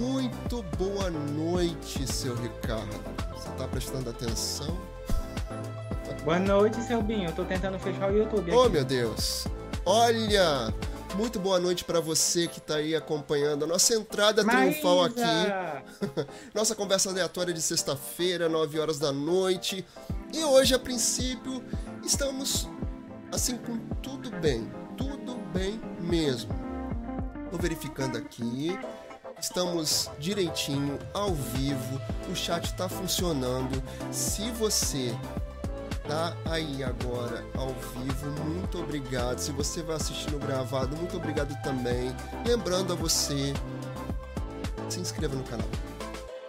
[0.00, 2.88] Muito boa noite, seu Ricardo.
[3.34, 4.74] Você tá prestando atenção?
[6.24, 7.28] Boa noite, seu Binho.
[7.28, 8.50] Eu tô tentando fechar o YouTube.
[8.50, 9.46] Oh, meu Deus.
[9.84, 10.72] Olha,
[11.14, 14.70] muito boa noite para você que tá aí acompanhando a nossa entrada Maísa!
[14.70, 15.20] triunfal aqui.
[16.54, 19.84] Nossa conversa aleatória de sexta-feira, 9 horas da noite.
[20.32, 21.62] E hoje, a princípio,
[22.02, 22.70] estamos
[23.30, 24.66] assim com tudo bem.
[24.96, 26.50] Tudo bem mesmo.
[27.50, 28.78] Tô verificando aqui.
[29.40, 32.00] Estamos direitinho, ao vivo.
[32.30, 33.82] O chat tá funcionando.
[34.12, 35.16] Se você
[36.06, 39.38] tá aí agora ao vivo, muito obrigado.
[39.38, 42.14] Se você vai assistir no gravado, muito obrigado também.
[42.46, 43.54] Lembrando a você,
[44.88, 45.68] se inscreva no canal.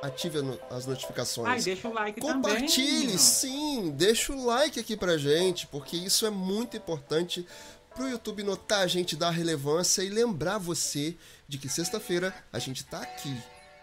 [0.02, 1.48] Ative as notificações.
[1.48, 3.18] Ai, deixa o like Compartilhe, também.
[3.18, 7.46] sim, deixa o like aqui pra gente, porque isso é muito importante
[7.94, 11.16] pro YouTube notar a gente, dar relevância e lembrar você
[11.48, 13.38] de que sexta-feira a gente tá aqui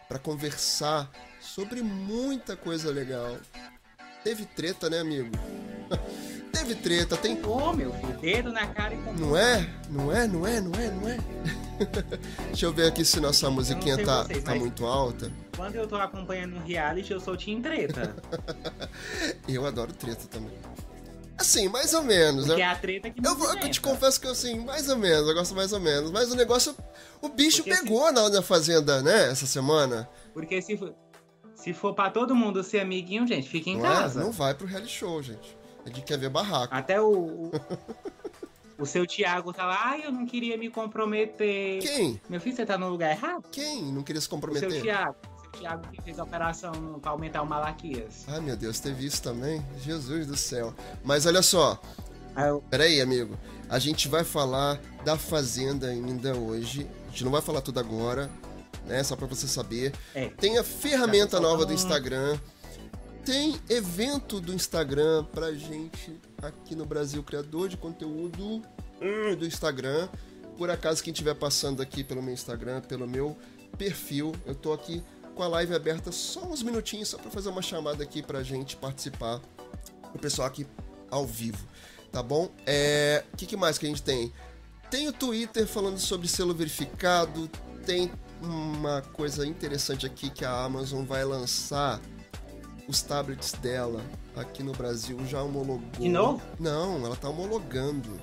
[0.08, 3.36] pra conversar sobre muita coisa legal.
[4.24, 5.30] Teve treta, né, amigo?
[6.52, 7.40] Teve treta, tem.
[7.44, 9.68] Ô, meu filho, dedo na cara e com Não é?
[9.88, 10.26] Não é?
[10.26, 10.60] Não é?
[10.60, 10.90] Não é?
[10.90, 11.18] Não é?
[12.48, 15.30] Deixa eu ver aqui se nossa musiquinha tá, vocês, tá muito alta.
[15.56, 18.16] Quando eu tô acompanhando um reality, eu sou Team Treta.
[19.46, 20.52] Eu adoro treta também.
[21.38, 22.46] Assim, mais ou menos.
[22.46, 22.68] Porque né?
[22.68, 24.96] é a treta que me Eu, vou- eu te confesso que eu, assim, mais ou
[24.96, 26.10] menos, eu gosto mais ou menos.
[26.10, 26.74] Mas o negócio,
[27.22, 30.08] o bicho Porque pegou na, na fazenda, né, essa semana.
[30.34, 30.92] Porque se for,
[31.54, 34.20] se for pra todo mundo ser amiguinho, gente, fica em não casa.
[34.20, 34.24] é?
[34.24, 35.56] Não vai pro reality show, gente.
[35.84, 36.74] A gente quer ver barraco.
[36.74, 37.52] Até o,
[38.76, 41.80] o, seu Thiago tá lá, ai, eu não queria me comprometer.
[41.80, 42.20] Quem?
[42.28, 43.44] Meu filho, você tá no lugar errado?
[43.52, 44.68] Quem não queria se comprometer?
[44.68, 45.16] O seu Thiago
[45.92, 48.24] que fez a operação pra aumentar o Malaquias.
[48.28, 49.64] Ai, meu Deus, teve isso também?
[49.80, 50.74] Jesus do céu.
[51.04, 51.80] Mas olha só,
[52.38, 53.36] Aí eu- Peraí, amigo.
[53.68, 56.88] A gente vai falar da Fazenda ainda hoje.
[57.06, 58.30] A gente não vai falar tudo agora,
[58.86, 59.02] né?
[59.02, 59.92] Só pra você saber.
[60.14, 60.28] É.
[60.28, 61.72] Tem a ferramenta tô nova do.
[61.72, 62.38] Instagram.
[63.24, 68.62] Tem evento do Instagram pra gente aqui no Brasil, criador de conteúdo
[69.02, 70.08] hum, do Instagram.
[70.56, 73.36] Por acaso, quem estiver passando aqui pelo meu Instagram, pelo meu
[73.76, 75.02] perfil, eu tô aqui
[75.38, 78.74] com a live aberta só uns minutinhos, só pra fazer uma chamada aqui pra gente
[78.76, 79.40] participar.
[80.12, 80.66] O pessoal aqui
[81.08, 81.64] ao vivo,
[82.10, 82.50] tá bom?
[82.66, 84.32] É, o que, que mais que a gente tem?
[84.90, 87.48] Tem o Twitter falando sobre selo verificado,
[87.86, 88.10] tem
[88.42, 92.00] uma coisa interessante aqui que a Amazon vai lançar
[92.88, 94.02] os tablets dela
[94.34, 95.88] aqui no Brasil já homologou.
[96.00, 96.42] De novo?
[96.58, 98.18] Não, ela tá homologando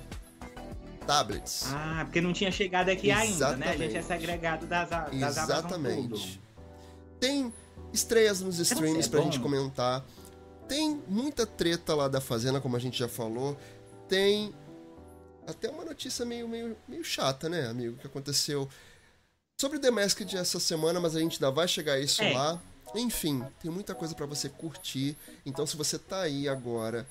[1.06, 1.64] tablets.
[1.72, 3.68] Ah, porque não tinha chegado aqui ainda, né?
[3.68, 4.06] A gente é Exatamente.
[4.06, 6.45] segregado das, a- das Amazon tudo.
[7.20, 7.52] Tem
[7.92, 9.26] estreias nos streams ser pra bom.
[9.26, 10.04] gente comentar.
[10.68, 13.56] Tem muita treta lá da Fazenda, como a gente já falou.
[14.08, 14.52] Tem
[15.46, 17.96] até uma notícia meio, meio, meio chata, né, amigo?
[17.98, 18.68] Que aconteceu
[19.60, 22.32] sobre The Masked essa semana, mas a gente ainda vai chegar a isso É.
[22.32, 22.60] lá.
[22.94, 25.16] Enfim, tem muita coisa pra você curtir.
[25.44, 27.06] Então, se você tá aí agora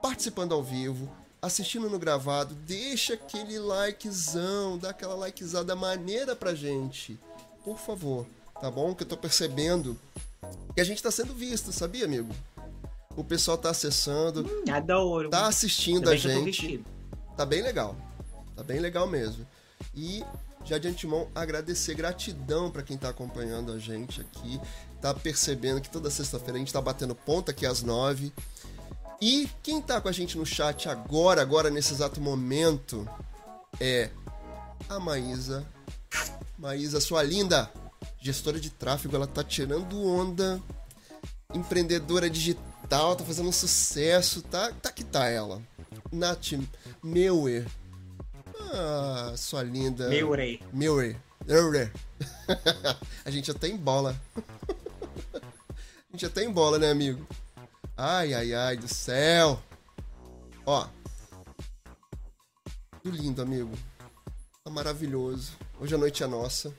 [0.00, 7.18] participando ao vivo, assistindo no gravado, deixa aquele likezão, dá aquela likezada maneira pra gente.
[7.64, 8.26] Por favor,
[8.60, 8.94] tá bom?
[8.94, 9.98] Que eu tô percebendo
[10.74, 12.34] que a gente tá sendo visto, sabia, amigo?
[13.16, 15.30] O pessoal tá acessando, Adoro.
[15.30, 16.84] tá assistindo Ainda a gente.
[17.36, 17.96] Tá bem legal.
[18.54, 19.46] Tá bem legal mesmo.
[19.94, 20.22] E
[20.64, 24.60] já de antemão agradecer, gratidão pra quem tá acompanhando a gente aqui,
[25.00, 28.32] tá percebendo que toda sexta-feira a gente tá batendo ponta aqui às nove.
[29.20, 33.08] E quem tá com a gente no chat agora, agora nesse exato momento,
[33.80, 34.10] é
[34.88, 35.66] a Maísa.
[36.58, 37.70] Maísa, sua linda
[38.20, 40.60] gestora de tráfego, ela tá tirando onda.
[41.54, 44.72] Empreendedora digital, tá fazendo um sucesso, tá?
[44.82, 45.62] Tá que tá ela.
[46.10, 46.52] Nath
[47.02, 47.66] Meuer.
[48.72, 50.08] Ah, sua linda.
[50.08, 50.60] Meu rei.
[50.72, 51.16] Meuer.
[51.46, 51.92] Meuer.
[53.24, 54.20] a gente até em bola.
[55.34, 57.26] a gente até em bola, né, amigo?
[57.96, 59.62] Ai, ai, ai do céu.
[60.64, 60.86] Ó.
[63.02, 63.72] Tudo lindo, amigo.
[64.64, 65.52] Tá maravilhoso.
[65.80, 66.74] Hoje a noite é nossa.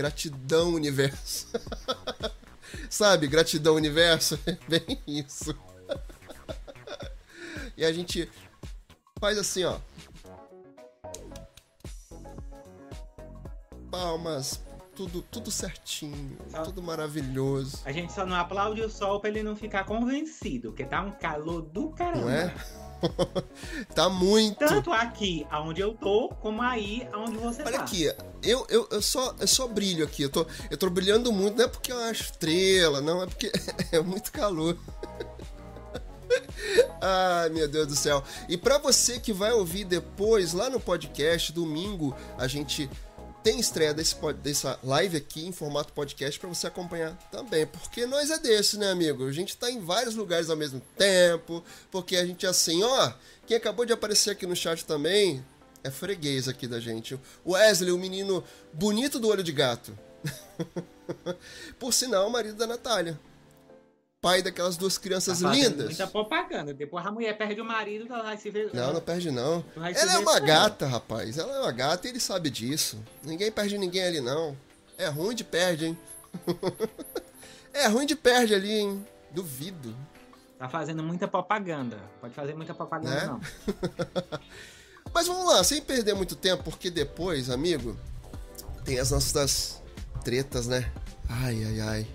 [0.00, 1.46] Gratidão, universo.
[2.88, 4.40] Sabe, gratidão, universo?
[4.48, 5.54] É bem isso.
[7.76, 8.26] e a gente
[9.20, 9.78] faz assim, ó.
[13.90, 14.62] Palmas,
[14.96, 17.82] tudo, tudo certinho, Só- tudo maravilhoso.
[17.84, 21.10] A gente só não aplaude o sol pra ele não ficar convencido, porque tá um
[21.12, 22.22] calor do caramba.
[22.22, 22.54] Não é?
[23.94, 24.58] tá muito.
[24.58, 27.84] Tanto aqui, aonde eu tô, como aí, aonde você Olha tá.
[27.84, 28.12] aqui,
[28.42, 30.22] eu, eu, eu, só, eu só brilho aqui.
[30.22, 33.52] Eu tô, eu tô brilhando muito, não é porque é uma estrela, não, é porque
[33.92, 34.76] é muito calor.
[37.00, 38.22] Ai, meu Deus do céu.
[38.48, 42.88] E pra você que vai ouvir depois, lá no podcast, domingo, a gente
[43.42, 47.66] tem estreia desse, dessa live aqui em formato podcast para você acompanhar também.
[47.66, 49.26] Porque nós é desse, né, amigo?
[49.26, 51.64] A gente tá em vários lugares ao mesmo tempo.
[51.90, 53.12] Porque a gente é assim, ó.
[53.46, 55.44] Quem acabou de aparecer aqui no chat também
[55.82, 57.18] é freguês aqui da gente.
[57.44, 59.98] O Wesley, o menino bonito do olho de gato.
[61.78, 63.18] Por sinal, o marido da Natália
[64.20, 65.86] pai daquelas duas crianças tá lindas.
[65.86, 66.74] Muita propaganda.
[66.74, 68.70] Depois a mulher perde o marido, ela vai se ver.
[68.74, 69.64] Não, não perde não.
[69.76, 71.38] Ela é uma gata, rapaz.
[71.38, 73.02] Ela é uma gata e ele sabe disso.
[73.22, 74.56] Ninguém perde ninguém ali, não.
[74.98, 75.98] É ruim de perde, hein?
[77.72, 79.06] é ruim de perde ali, hein?
[79.30, 79.96] Duvido.
[80.58, 81.98] Tá fazendo muita propaganda.
[82.20, 83.26] Pode fazer muita propaganda, né?
[83.26, 83.40] não.
[85.12, 87.96] Mas vamos lá, sem perder muito tempo, porque depois, amigo,
[88.84, 89.82] tem as nossas
[90.22, 90.92] tretas, né?
[91.28, 92.06] Ai, ai, ai.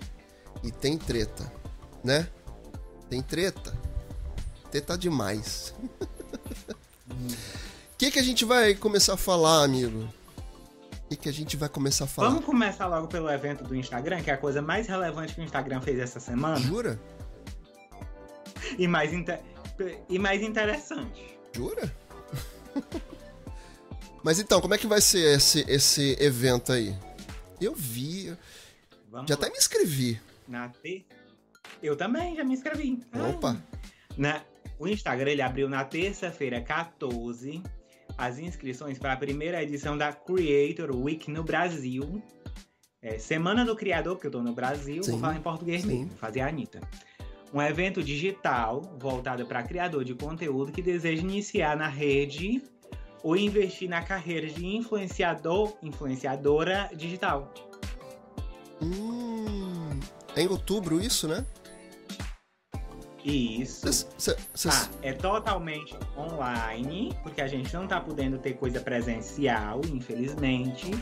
[0.62, 1.55] E tem treta
[2.06, 2.28] né?
[3.10, 3.76] Tem treta.
[4.70, 5.74] Treta demais.
[7.10, 10.08] O que, que a gente vai começar a falar, amigo?
[11.04, 12.28] O que, que a gente vai começar a falar?
[12.28, 15.44] Vamos começar logo pelo evento do Instagram, que é a coisa mais relevante que o
[15.44, 16.56] Instagram fez essa semana.
[16.58, 16.98] Jura?
[18.78, 19.40] E mais, inter...
[20.08, 21.38] e mais interessante.
[21.52, 21.92] Jura?
[24.22, 26.96] Mas então, como é que vai ser esse, esse evento aí?
[27.60, 28.36] Eu vi.
[29.08, 30.20] Vamos já até me inscrevi.
[30.48, 31.25] Na terça
[31.82, 33.00] eu também, já me inscrevi.
[33.14, 33.56] Opa!
[34.16, 34.42] Na,
[34.78, 37.62] o Instagram ele abriu na terça-feira, 14,
[38.16, 42.22] as inscrições para a primeira edição da Creator Week no Brasil.
[43.02, 45.88] É, Semana do Criador, que eu tô no Brasil, sim, vou falar em português sim.
[45.88, 46.80] mesmo, fazer a Anitta.
[47.54, 52.62] Um evento digital voltado para criador de conteúdo que deseja iniciar na rede
[53.22, 57.52] ou investir na carreira de influenciador, influenciadora digital.
[58.82, 59.98] Hum,
[60.34, 61.46] é em outubro isso, né?
[63.26, 63.92] Isso.
[64.16, 64.74] Cês, cês...
[64.74, 70.92] Ah, é totalmente online, porque a gente não tá podendo ter coisa presencial, infelizmente.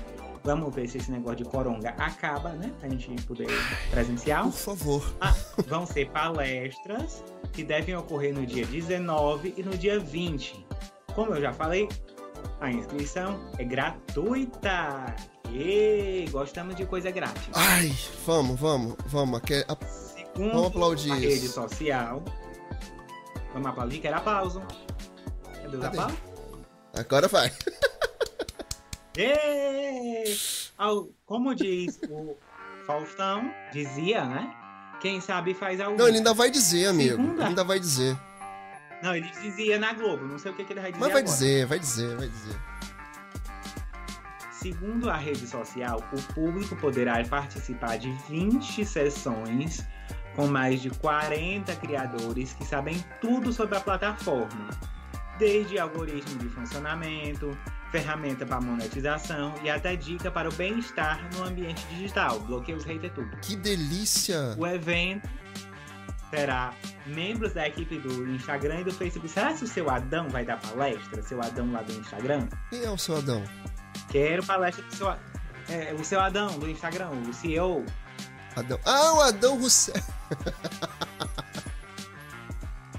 [0.42, 2.72] Vamos ver se esse negócio de coronga acaba, né?
[2.80, 3.46] Pra gente poder
[3.90, 4.44] presencial.
[4.44, 5.14] Por favor.
[5.20, 5.34] Ah,
[5.66, 7.22] vão ser palestras
[7.52, 10.66] que devem ocorrer no dia 19 e no dia 20.
[11.14, 11.88] Como eu já falei,
[12.60, 15.14] a inscrição é gratuita.
[15.50, 17.48] E gostamos de coisa grátis.
[17.54, 17.94] Ai,
[18.26, 19.40] vamos, vamos, vamos.
[20.38, 22.22] Um, Vamos aplaudir a rede social.
[23.52, 24.00] Vamos aplaudir?
[24.00, 24.62] Quero aplauso.
[25.62, 26.16] Cadê o aplauso?
[26.92, 27.52] Agora vai.
[31.24, 32.36] Como diz o
[32.86, 34.54] Faustão, dizia, né?
[35.00, 35.96] Quem sabe faz algo.
[35.98, 37.16] Não, ele ainda vai dizer, amigo.
[37.16, 37.32] Segunda.
[37.34, 38.18] Ele ainda vai dizer.
[39.02, 40.24] Não, ele dizia na Globo.
[40.24, 41.00] Não sei o que, que ele vai dizer.
[41.00, 41.36] Mas vai agora.
[41.36, 42.56] dizer, vai dizer, vai dizer.
[44.52, 49.84] Segundo a rede social, o público poderá participar de 20 sessões
[50.34, 54.68] com mais de 40 criadores que sabem tudo sobre a plataforma,
[55.38, 57.56] desde algoritmo de funcionamento,
[57.90, 62.40] ferramenta para monetização e até dica para o bem-estar no ambiente digital.
[62.40, 63.36] Bloqueia os haters tudo.
[63.40, 64.56] Que delícia!
[64.58, 65.28] O evento
[66.30, 66.74] terá
[67.06, 69.28] membros da equipe do Instagram e do Facebook.
[69.28, 71.22] Será que o seu Adão vai dar palestra?
[71.22, 72.48] Seu Adão lá do Instagram?
[72.70, 73.44] Quem é o seu Adão?
[74.10, 75.08] Quero palestra do seu,
[75.68, 77.84] é, o seu Adão do Instagram, o CEO.
[78.56, 78.78] Adão.
[78.84, 80.02] Ah, o Adão Rousseff.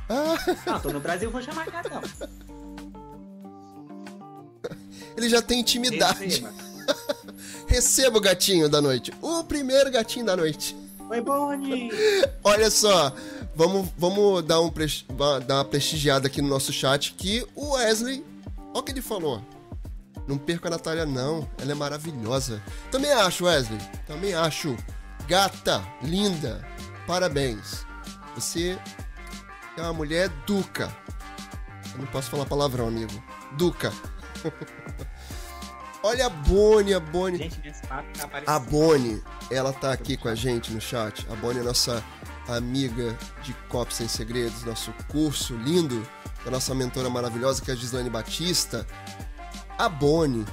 [0.10, 0.80] ah.
[0.81, 2.02] tô no Brasil, vou chamar de Adão.
[5.16, 6.24] Ele já tem intimidade.
[6.24, 6.54] Receba.
[7.68, 9.13] Receba o gatinho da noite.
[9.22, 10.76] O primeiro gatinho da noite.
[11.09, 11.90] Oi, Bonnie!
[12.44, 13.14] Olha só,
[13.56, 14.71] vamos, vamos dar, um,
[15.45, 18.26] dar uma prestigiada aqui no nosso chat que o Wesley,
[18.57, 19.42] olha o que ele falou.
[20.28, 21.47] Não perca a Natália, não.
[21.59, 22.62] Ela é maravilhosa.
[22.90, 23.80] Também acho, Wesley.
[24.07, 24.76] Também acho.
[25.27, 26.63] Gata, linda,
[27.07, 27.83] parabéns.
[28.35, 28.77] Você
[29.75, 30.95] é uma mulher duca.
[31.94, 33.11] Eu não posso falar palavrão, amigo.
[33.53, 33.91] Duca.
[36.03, 37.39] Olha a Bonnie, a Bonnie.
[37.39, 38.03] Gente, tá
[38.45, 41.25] a Bonnie, ela tá aqui com a gente no chat.
[41.31, 42.03] A Bonnie é nossa
[42.47, 46.07] amiga de Cops Sem Segredos, nosso curso lindo,
[46.44, 48.85] da nossa mentora maravilhosa que é a Gislaine Batista.
[49.75, 50.45] A Bonnie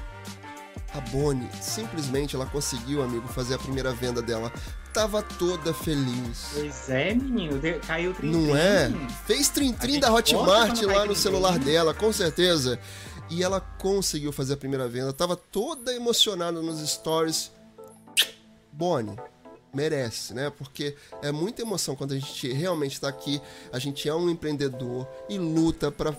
[0.94, 4.52] a Bonnie, simplesmente ela conseguiu, amigo, fazer a primeira venda dela.
[4.92, 6.50] Tava toda feliz.
[6.52, 7.58] Pois é, menino.
[7.86, 8.90] Caiu trim, Não é?
[9.26, 12.78] Fez trim-trim da Hotmart lá no celular dela, com certeza.
[13.30, 15.12] E ela conseguiu fazer a primeira venda.
[15.12, 17.50] Tava toda emocionada nos stories.
[18.70, 19.16] Bonnie,
[19.72, 20.50] merece, né?
[20.50, 23.40] Porque é muita emoção quando a gente realmente está aqui,
[23.72, 26.14] a gente é um empreendedor e luta para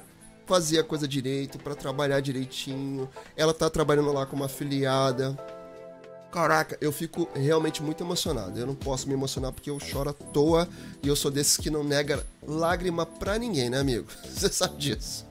[0.46, 3.10] fazer a coisa direito, para trabalhar direitinho.
[3.36, 5.38] Ela tá trabalhando lá como afiliada.
[6.32, 8.60] Caraca, eu fico realmente muito emocionado.
[8.60, 10.68] Eu não posso me emocionar porque eu choro à toa
[11.04, 14.08] e eu sou desses que não nega lágrima pra ninguém, né, amigo?
[14.28, 15.26] Você sabe disso.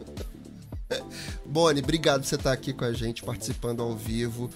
[1.45, 4.51] Bonnie, obrigado por você estar aqui com a gente, participando ao vivo.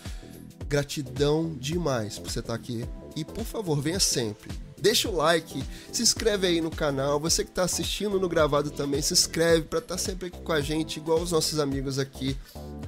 [0.69, 2.85] Gratidão demais por você estar aqui.
[3.17, 4.51] E por favor, venha sempre.
[4.79, 7.19] Deixa o like, se inscreve aí no canal.
[7.19, 10.53] Você que está assistindo no gravado também, se inscreve para estar tá sempre aqui com
[10.53, 12.37] a gente, igual os nossos amigos aqui.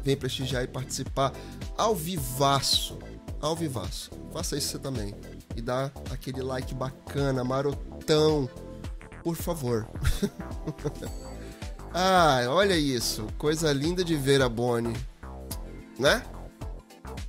[0.05, 1.33] Vem prestigiar e participar
[1.77, 2.99] ao vivaço.
[3.41, 4.11] Ao vivaço.
[4.33, 5.15] Faça isso você também.
[5.57, 8.49] E dá aquele like bacana, marotão.
[9.23, 9.89] Por favor.
[11.93, 13.27] ah, olha isso.
[13.39, 14.97] Coisa linda de ver a Bonnie.
[15.99, 16.23] Né?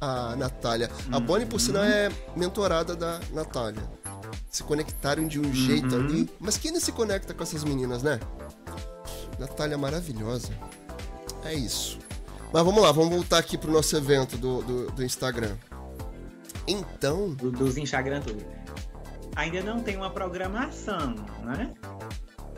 [0.01, 0.89] A Natália.
[1.11, 3.98] A Bonnie, por sinal, é mentorada da Natália.
[4.49, 5.53] Se conectaram de um uhum.
[5.53, 6.29] jeito ali.
[6.39, 8.19] Mas quem não se conecta com essas meninas, né?
[9.37, 10.51] Natália maravilhosa.
[11.43, 11.99] É isso.
[12.51, 15.55] Mas vamos lá, vamos voltar aqui pro nosso evento do, do, do Instagram.
[16.67, 17.33] Então.
[17.33, 18.45] Do, dos Instagram tudo.
[19.35, 21.73] Ainda não tem uma programação, né?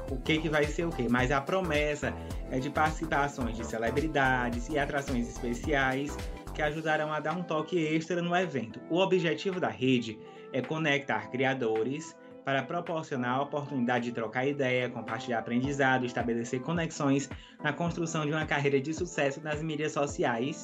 [0.10, 1.07] O que, que vai ser o quê?
[1.10, 2.13] Mas a promessa
[2.50, 6.15] é de participações de celebridades e atrações especiais
[6.53, 8.79] que ajudarão a dar um toque extra no evento.
[8.89, 15.39] O objetivo da rede é conectar criadores para proporcionar a oportunidade de trocar ideia, compartilhar
[15.39, 17.29] aprendizado, estabelecer conexões
[17.63, 20.63] na construção de uma carreira de sucesso nas mídias sociais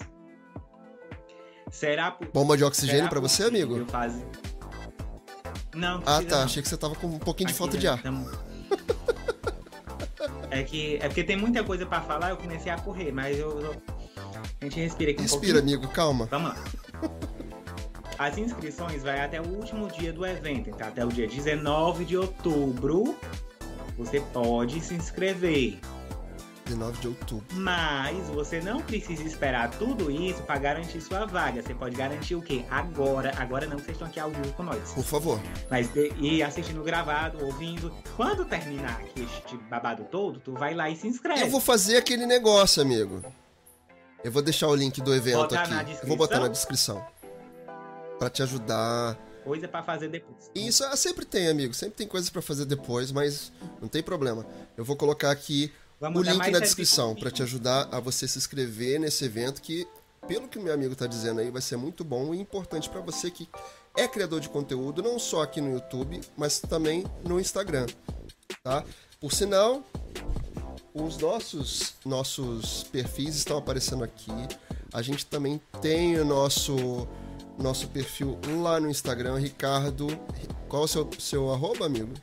[1.72, 3.86] Será Bomba de oxigênio para você, amigo?
[3.88, 4.14] Faz...
[5.76, 6.38] Não, Ah, tá.
[6.38, 6.44] Não.
[6.46, 8.02] Achei que você tava com um pouquinho Aqui, de falta de ar.
[8.02, 8.30] Tamo...
[10.50, 13.60] é que é porque tem muita coisa para falar, eu comecei a correr, mas eu,
[13.60, 13.82] eu...
[14.62, 16.26] a gente respira aqui um Respira, amigo, calma.
[16.32, 16.58] Vamos lá.
[18.18, 22.18] As inscrições vai até o último dia do evento, então até o dia 19 de
[22.18, 23.16] outubro.
[23.98, 25.80] Você pode se inscrever.
[26.66, 27.46] 19 de outubro.
[27.54, 31.62] Mas você não precisa esperar tudo isso para garantir sua vaga.
[31.62, 32.66] Você pode garantir o quê?
[32.70, 33.34] Agora.
[33.38, 34.92] Agora não, vocês estão aqui ao vivo com nós.
[34.94, 35.40] Por favor.
[35.70, 37.94] Mas e assistindo gravado, ouvindo.
[38.16, 41.42] Quando terminar aqui este babado todo, tu vai lá e se inscreve.
[41.42, 43.24] Eu vou fazer aquele negócio, amigo.
[44.24, 45.98] Eu vou deixar o link do evento botar aqui.
[46.02, 47.06] Eu vou botar na descrição.
[48.18, 50.52] Para te ajudar coisa para fazer depois.
[50.54, 51.74] Isso ah, sempre tem, amigo.
[51.74, 54.46] Sempre tem coisas para fazer depois, mas não tem problema.
[54.76, 58.38] Eu vou colocar aqui Vamos o link na descrição para te ajudar a você se
[58.38, 59.88] inscrever nesse evento que,
[60.28, 63.00] pelo que o meu amigo está dizendo aí, vai ser muito bom e importante para
[63.00, 63.48] você que
[63.96, 67.88] é criador de conteúdo, não só aqui no YouTube, mas também no Instagram,
[68.64, 68.84] tá?
[69.20, 69.84] Por sinal,
[70.94, 74.32] os nossos nossos perfis estão aparecendo aqui.
[74.94, 77.08] A gente também tem o nosso
[77.58, 80.08] nosso perfil lá no Instagram, Ricardo.
[80.68, 82.14] Qual é o seu, seu arroba, amigo?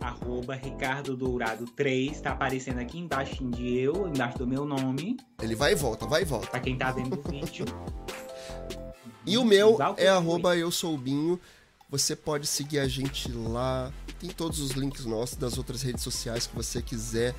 [0.00, 5.16] arroba Ricardo Dourado 3, tá aparecendo aqui embaixo de eu, embaixo do meu nome.
[5.42, 6.48] Ele vai e volta, vai e volta.
[6.48, 7.64] Pra quem tá vendo o vídeo.
[9.26, 11.38] e o meu é arroba eu sou o Binho.
[11.90, 13.92] Você pode seguir a gente lá.
[14.20, 17.34] Tem todos os links nossos das outras redes sociais que você quiser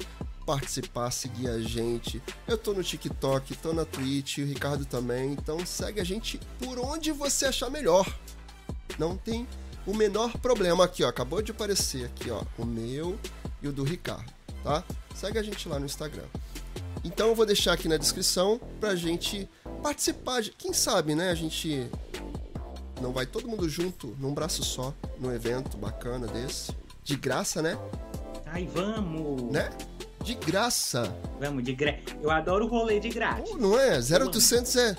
[0.49, 2.19] participar, seguir a gente.
[2.47, 5.33] Eu tô no TikTok, tô na Twitch, o Ricardo também.
[5.33, 8.11] Então segue a gente por onde você achar melhor.
[8.97, 9.47] Não tem
[9.85, 11.07] o menor problema aqui, ó.
[11.07, 12.41] Acabou de aparecer aqui, ó.
[12.57, 13.19] O meu
[13.61, 14.25] e o do Ricardo,
[14.63, 14.83] tá?
[15.13, 16.25] Segue a gente lá no Instagram.
[17.03, 19.47] Então eu vou deixar aqui na descrição pra gente
[19.83, 20.41] participar.
[20.41, 21.29] De, quem sabe, né?
[21.29, 21.87] A gente
[22.99, 26.71] não vai todo mundo junto num braço só num evento bacana desse.
[27.03, 27.77] De graça, né?
[28.47, 29.51] Ai, vamos!
[29.51, 29.69] Né?
[30.23, 31.13] De graça.
[31.39, 31.99] Vamos, de graça.
[32.21, 33.51] Eu adoro o rolê de grátis.
[33.53, 33.99] Oh, não é?
[33.99, 34.97] 0800 é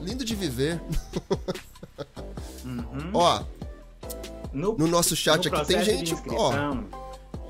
[0.00, 0.80] lindo de viver.
[2.64, 3.10] Uhum.
[3.14, 3.42] Ó,
[4.52, 6.52] no, no nosso chat no aqui tem gente, ó.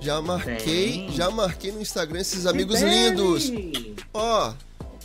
[0.00, 1.10] Já marquei, tem.
[1.12, 3.52] já marquei no Instagram esses amigos lindos.
[4.14, 4.54] Ó.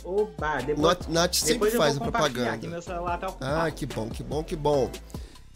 [0.04, 2.80] Oba, depois, Nath sempre faz a propaganda.
[2.80, 4.90] Tá ah, que bom, que bom, que bom.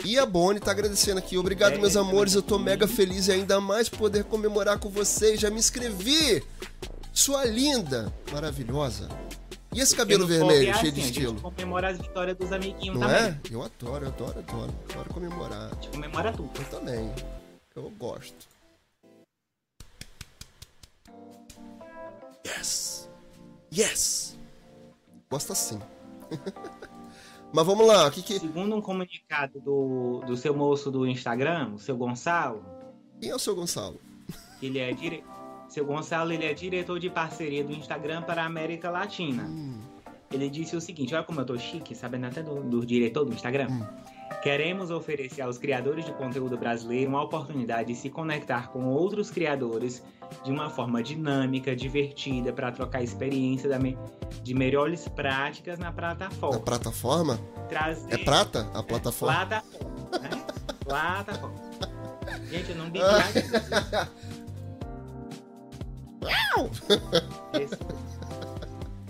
[0.04, 1.36] E a Bonnie tá agradecendo aqui.
[1.36, 2.34] Obrigado, é, meus amores.
[2.34, 5.38] Eu tô mega feliz e ainda mais poder comemorar com vocês.
[5.40, 6.42] Já me inscrevi.
[7.12, 9.08] Sua linda, maravilhosa.
[9.72, 11.38] E esse cabelo vermelho, é cheio de estilo?
[11.38, 13.24] A comemora as vitórias dos amiguinhos Não também.
[13.24, 13.40] é?
[13.50, 14.74] Eu adoro, eu adoro, adoro.
[14.90, 15.70] Adoro comemorar.
[15.70, 16.50] A gente comemora tudo.
[16.58, 17.12] Eu também.
[17.76, 18.48] Eu gosto.
[22.46, 23.08] Yes!
[23.72, 24.36] Yes!
[25.30, 25.80] Gosto assim.
[27.52, 28.38] Mas vamos lá, o que que...
[28.38, 32.64] Segundo um comunicado do, do seu moço do Instagram, o seu Gonçalo...
[33.20, 34.00] Quem é o seu Gonçalo?
[34.62, 35.40] Ele é diretor
[35.70, 39.44] seu Gonçalo ele é diretor de parceria do Instagram para a América Latina.
[39.44, 39.78] Hum.
[40.30, 43.32] Ele disse o seguinte: olha como eu tô chique, sabendo até do, do diretor do
[43.32, 43.68] Instagram.
[43.70, 43.86] Hum.
[44.42, 50.02] Queremos oferecer aos criadores de conteúdo brasileiro uma oportunidade de se conectar com outros criadores
[50.44, 53.68] de uma forma dinâmica, divertida, para trocar experiência
[54.42, 56.56] de melhores práticas na plataforma.
[56.56, 57.38] Na plataforma?
[57.68, 58.14] Trazer...
[58.14, 59.34] É prata a plataforma?
[59.34, 60.30] É, plataforma, né?
[60.84, 61.70] plataforma.
[62.50, 63.04] Gente, eu não bebi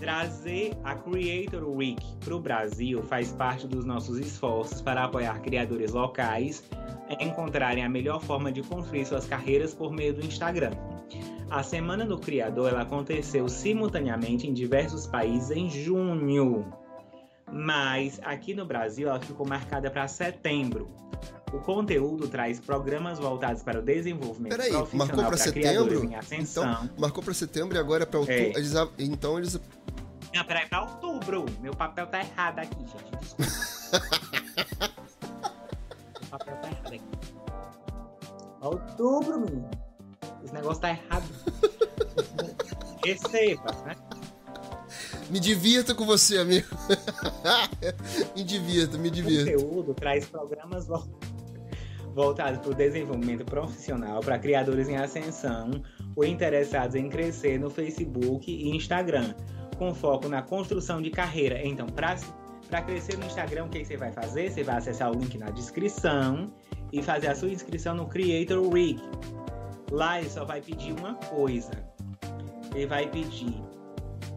[0.01, 5.91] Trazer a Creator Week para o Brasil faz parte dos nossos esforços para apoiar criadores
[5.91, 6.63] locais
[7.07, 10.71] a encontrarem a melhor forma de construir suas carreiras por meio do Instagram.
[11.51, 16.65] A Semana do Criador ela aconteceu simultaneamente em diversos países em junho,
[17.51, 20.89] mas aqui no Brasil ela ficou marcada para setembro.
[21.53, 26.05] O conteúdo traz programas voltados para o desenvolvimento Peraí, profissional marcou para para setembro?
[26.05, 26.63] em ascensão.
[26.83, 28.41] Então, marcou para setembro e agora é para outubro.
[28.41, 28.49] É.
[28.57, 29.59] Eles, então eles.
[30.33, 31.45] Não, peraí, pra outubro.
[31.61, 33.19] Meu papel tá errado aqui, gente.
[33.19, 33.51] Desculpa.
[36.21, 37.01] Meu papel tá errado aqui.
[38.61, 39.69] Outubro, menino.
[40.45, 41.25] Esse negócio tá errado.
[43.05, 43.95] Receba, né?
[45.29, 46.67] Me divirta com você, amigo.
[48.35, 49.51] me divirta, me O divirta.
[49.51, 51.07] conteúdo traz programas vol-
[52.13, 55.81] voltados para o desenvolvimento profissional para criadores em ascensão
[56.15, 59.33] ou interessados em crescer no Facebook e Instagram,
[59.77, 61.65] com foco na construção de carreira.
[61.65, 64.51] Então, para crescer no Instagram, o que você vai fazer?
[64.51, 66.51] Você vai acessar o link na descrição
[66.91, 69.01] e fazer a sua inscrição no Creator Week.
[69.91, 71.71] Lá ele só vai pedir uma coisa.
[72.73, 73.61] Ele vai pedir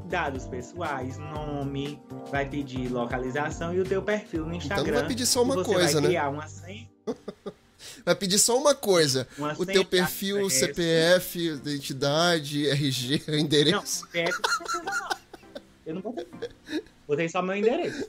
[0.07, 2.01] dados pessoais, nome,
[2.31, 4.93] vai pedir localização e o teu perfil no Então Instagram.
[4.93, 6.09] não vai pedir só uma você coisa, vai né?
[6.09, 6.89] criar uma senha,
[8.05, 10.67] Vai pedir só uma coisa: uma o teu perfil, acesso.
[10.67, 14.07] CPF, identidade, RG, Não, endereço.
[14.07, 15.09] CPF não não.
[15.87, 16.27] Eu não botei.
[17.07, 18.07] Botei só meu endereço.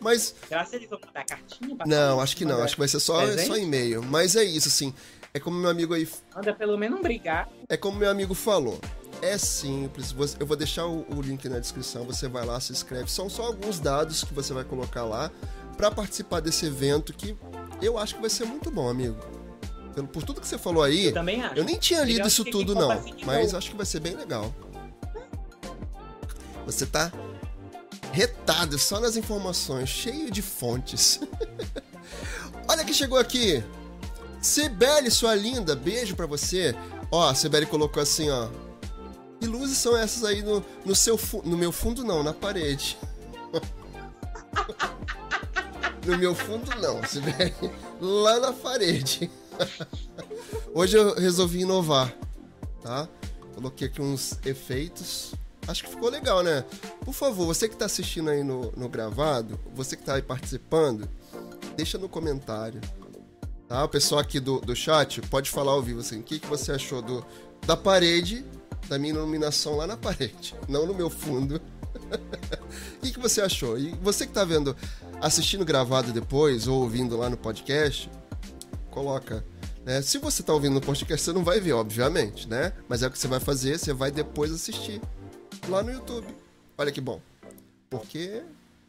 [0.00, 1.76] Mas Será que eles vão mandar cartinha?
[1.76, 2.62] pra não, acho que não.
[2.62, 3.46] Acho que vai ser só, presente?
[3.46, 4.02] só e-mail.
[4.02, 4.94] Mas é isso, assim.
[5.34, 7.48] É como meu amigo aí Manda pelo menos brigar.
[7.68, 8.80] É como meu amigo falou.
[9.20, 10.14] É simples.
[10.38, 12.04] Eu vou deixar o, o link na descrição.
[12.04, 13.10] Você vai lá, se inscreve.
[13.10, 15.30] São só alguns dados que você vai colocar lá
[15.76, 17.36] para participar desse evento que
[17.80, 19.16] eu acho que vai ser muito bom, amigo.
[19.94, 21.54] Pelo, por tudo que você falou aí, Eu também acho.
[21.56, 22.88] eu nem tinha lido isso tudo não,
[23.24, 23.56] mas novo.
[23.56, 24.52] acho que vai ser bem legal.
[26.66, 27.12] Você tá
[28.12, 31.20] retado só nas informações, cheio de fontes.
[32.68, 33.62] Olha que chegou aqui.
[34.40, 36.74] Sibeli, sua linda, beijo pra você.
[37.10, 38.48] Ó, a Sibeli colocou assim, ó.
[39.40, 42.96] Que luzes são essas aí no, no seu no meu fundo não, na parede.
[46.04, 47.54] no meu fundo não, Sibeli.
[48.00, 49.30] Lá na parede.
[50.74, 52.14] Hoje eu resolvi inovar,
[52.82, 53.08] tá?
[53.54, 55.34] Coloquei aqui uns efeitos.
[55.66, 56.64] Acho que ficou legal, né?
[57.04, 61.08] Por favor, você que tá assistindo aí no, no gravado, você que tá aí participando,
[61.76, 62.80] deixa no comentário.
[63.68, 63.84] Tá?
[63.84, 66.72] O pessoal aqui do, do chat pode falar ao vivo assim, o que, que você
[66.72, 67.24] achou do,
[67.66, 68.44] da parede,
[68.88, 71.60] da minha iluminação lá na parede, não no meu fundo.
[72.96, 73.78] O que, que você achou?
[73.78, 74.74] E você que tá vendo,
[75.24, 78.10] assistindo gravado depois ou ouvindo lá no podcast,
[78.90, 79.42] coloca.
[79.82, 80.02] Né?
[80.02, 82.74] Se você tá ouvindo no podcast, você não vai ver, obviamente, né?
[82.86, 85.00] Mas é o que você vai fazer, você vai depois assistir
[85.66, 86.26] lá no YouTube.
[86.76, 87.22] Olha que bom.
[87.88, 88.42] Porque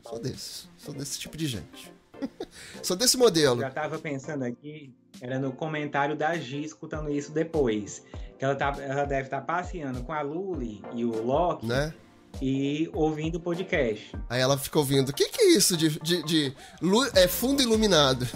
[0.04, 1.93] sou desse, sou desse tipo de gente.
[2.84, 3.62] sou desse modelo.
[3.62, 8.04] Já tava pensando aqui, era no comentário da Gi escutando isso depois.
[8.38, 11.93] Que ela, tá, ela deve estar passeando com a Luli e o Loki Né?
[12.41, 14.12] E ouvindo o podcast.
[14.30, 17.62] Aí ela fica ouvindo, o que, que é isso de, de, de lu- é fundo
[17.62, 18.28] iluminado?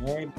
[0.00, 0.28] né?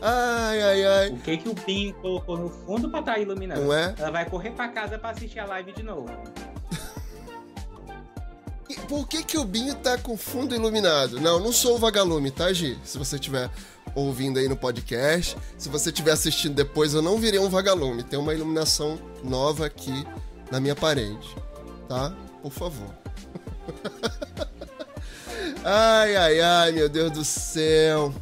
[0.00, 1.08] Ai, ai, ai.
[1.10, 3.62] O que que o Pinho colocou no fundo pra estar iluminando?
[3.64, 3.94] Não é?
[3.98, 6.08] Ela vai correr pra casa pra assistir a live de novo.
[8.88, 11.20] Por que, que o Binho tá com fundo iluminado?
[11.20, 12.78] Não, não sou o vagalume, tá, Gi?
[12.82, 13.50] Se você estiver
[13.94, 18.02] ouvindo aí no podcast, se você estiver assistindo depois, eu não virei um vagalume.
[18.02, 20.06] Tem uma iluminação nova aqui
[20.50, 21.36] na minha parede,
[21.86, 22.16] tá?
[22.40, 22.88] Por favor.
[25.62, 28.14] ai, ai, ai, meu Deus do céu.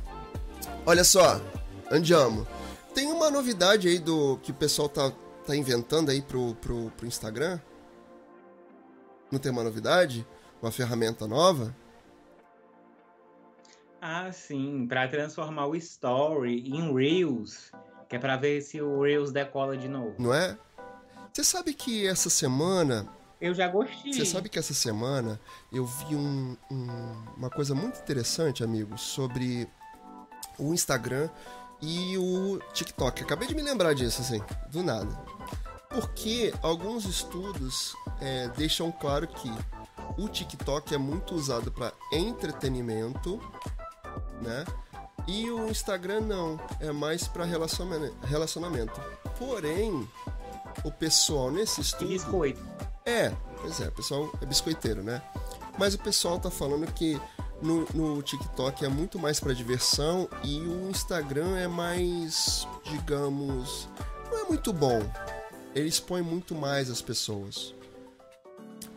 [0.84, 1.40] Olha só,
[1.92, 2.44] andiamo.
[2.92, 5.12] Tem uma novidade aí do que o pessoal tá,
[5.46, 7.60] tá inventando aí pro, pro, pro Instagram.
[9.30, 10.26] Não tem uma novidade?
[10.62, 11.74] Uma ferramenta nova?
[14.00, 17.72] Ah, sim, pra transformar o Story em Reels,
[18.08, 20.14] que é pra ver se o Reels decola de novo.
[20.18, 20.56] Não é?
[21.32, 23.06] Você sabe que essa semana.
[23.40, 24.12] Eu já gostei.
[24.12, 25.38] Você sabe que essa semana
[25.72, 29.68] eu vi um- um- uma coisa muito interessante, amigo, sobre
[30.58, 31.28] o Instagram
[31.82, 33.22] e o TikTok.
[33.22, 34.40] Acabei de me lembrar disso, assim,
[34.70, 35.14] do nada.
[35.90, 39.50] Porque alguns estudos é, deixam claro que
[40.16, 43.40] o TikTok é muito usado para entretenimento,
[44.42, 44.64] né?
[45.26, 49.00] E o Instagram não, é mais para relacionamento.
[49.38, 50.08] Porém,
[50.84, 52.60] o pessoal nesse E estudo biscoito.
[53.04, 55.20] é, pois é, o pessoal é biscoiteiro, né?
[55.78, 57.20] Mas o pessoal tá falando que
[57.60, 63.88] no, no TikTok é muito mais para diversão e o Instagram é mais, digamos,
[64.30, 65.02] não é muito bom.
[65.74, 67.74] Ele expõe muito mais as pessoas.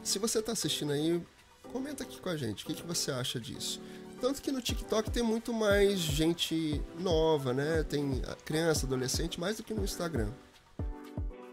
[0.10, 1.24] Se você está assistindo aí,
[1.72, 2.64] comenta aqui com a gente.
[2.64, 3.80] O que, que você acha disso?
[4.20, 7.84] Tanto que no TikTok tem muito mais gente nova, né?
[7.84, 10.32] Tem criança, adolescente, mais do que no Instagram.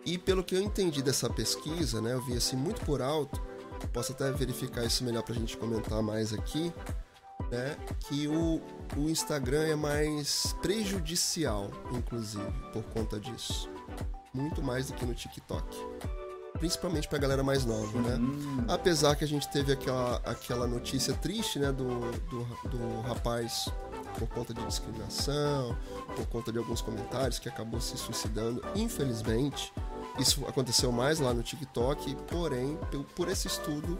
[0.06, 2.14] E pelo que eu entendi dessa pesquisa, né?
[2.14, 3.38] Eu vi assim muito por alto.
[3.92, 6.72] Posso até verificar isso melhor para a gente comentar mais aqui
[7.50, 7.76] né,
[8.08, 8.62] que o,
[8.96, 13.68] o Instagram é mais prejudicial, inclusive, por conta disso.
[14.32, 15.76] Muito mais do que no TikTok.
[16.58, 18.18] Principalmente pra galera mais nova, né?
[18.68, 23.68] Apesar que a gente teve aquela, aquela notícia triste, né, do, do, do rapaz
[24.18, 25.76] por conta de discriminação,
[26.14, 28.62] por conta de alguns comentários que acabou se suicidando.
[28.74, 29.72] Infelizmente,
[30.18, 32.78] isso aconteceu mais lá no TikTok, porém,
[33.14, 33.98] por esse estudo,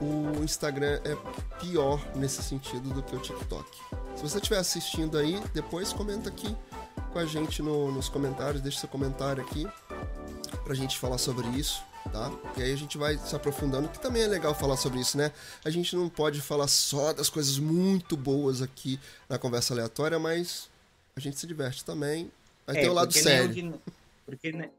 [0.00, 1.16] o Instagram é
[1.58, 3.78] pior nesse sentido do que o TikTok.
[4.14, 6.54] Se você estiver assistindo aí, depois comenta aqui
[7.12, 9.66] com a gente no, nos comentários, deixa seu comentário aqui
[10.66, 11.80] pra gente falar sobre isso,
[12.12, 12.30] tá?
[12.56, 15.30] E aí a gente vai se aprofundando, que também é legal falar sobre isso, né?
[15.64, 18.98] A gente não pode falar só das coisas muito boas aqui
[19.28, 20.68] na conversa aleatória, mas
[21.16, 22.30] a gente se diverte também.
[22.66, 23.48] Aí é, tem o lado sério.
[23.48, 23.72] De,
[24.26, 24.70] porque,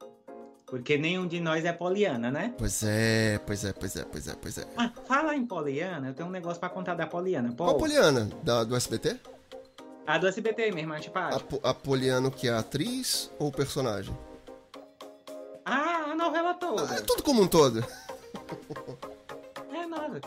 [0.65, 2.53] porque nenhum de nós é poliana, né?
[2.57, 4.67] Pois é, pois é, pois é, pois é, pois é.
[4.75, 7.53] Ah, fala em poliana, eu tenho um negócio pra contar da poliana.
[7.53, 7.63] Pô.
[7.63, 8.29] Qual poliana?
[8.43, 9.17] Da, do SBT?
[10.05, 11.59] A do SBT mesmo, antipática.
[11.63, 14.13] A, a poliana que é a atriz ou personagem?
[15.69, 16.87] Ah, a novela toda.
[16.89, 17.83] Ah, é tudo como um todo.
[19.69, 20.21] é nada.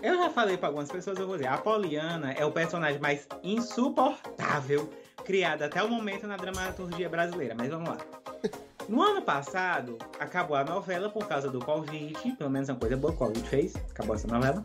[0.00, 3.26] Eu já falei pra algumas pessoas, eu vou dizer, a Poliana é o personagem mais
[3.42, 4.88] insuportável
[5.24, 7.98] criado até o momento na dramaturgia brasileira, mas vamos lá.
[8.88, 12.36] No ano passado, acabou a novela por causa do Covid.
[12.36, 13.74] Pelo menos uma coisa boa que o Covid fez.
[13.90, 14.64] Acabou essa novela.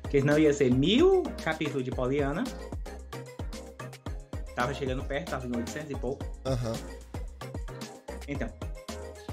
[0.00, 2.44] Porque senão ia ser mil capítulos de Poliana.
[4.54, 6.24] Tava chegando perto, tava em 800 e pouco.
[6.46, 6.70] Aham.
[6.70, 6.76] Uhum.
[8.26, 8.48] Então,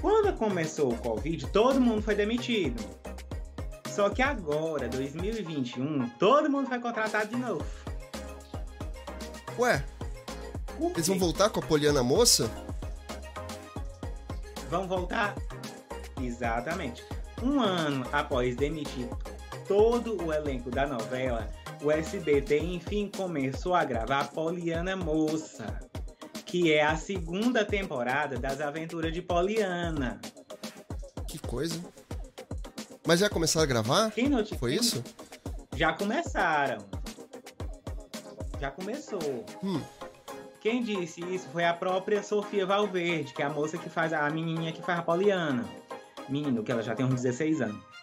[0.00, 2.82] quando começou o Covid, todo mundo foi demitido.
[3.88, 7.64] Só que agora, 2021, todo mundo foi contratado de novo.
[9.58, 9.82] Ué?
[10.78, 12.50] Eles vão voltar com a Poliana Moça?
[14.68, 15.34] Vão voltar?
[16.20, 17.02] Exatamente.
[17.42, 19.08] Um ano após demitir
[19.66, 21.48] todo o elenco da novela,
[21.82, 25.80] o SBT enfim começou a gravar Poliana Moça,
[26.62, 30.18] que é a segunda temporada das aventuras de Poliana.
[31.28, 31.78] Que coisa.
[33.06, 34.10] Mas já começaram a gravar?
[34.10, 35.04] Quem não Foi isso?
[35.74, 36.78] Já começaram.
[38.58, 39.44] Já começou.
[39.62, 39.82] Hum.
[40.58, 44.28] Quem disse isso foi a própria Sofia Valverde, que é a moça que faz a
[44.30, 45.62] menininha que faz a Poliana.
[46.26, 47.95] Menino, que ela já tem uns 16 anos.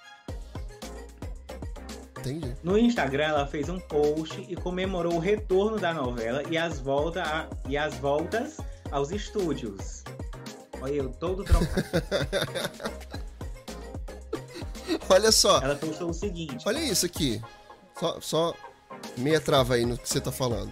[2.29, 2.55] Entendi.
[2.63, 7.23] No Instagram, ela fez um post e comemorou o retorno da novela e as, volta
[7.23, 8.57] a, e as voltas
[8.91, 10.03] aos estúdios.
[10.81, 11.69] Olha eu todo trocado.
[15.09, 15.61] Olha só.
[15.61, 16.63] Ela postou o seguinte.
[16.65, 17.41] Olha isso aqui.
[17.99, 18.53] Só, só
[19.17, 20.71] meia trava aí no que você tá falando.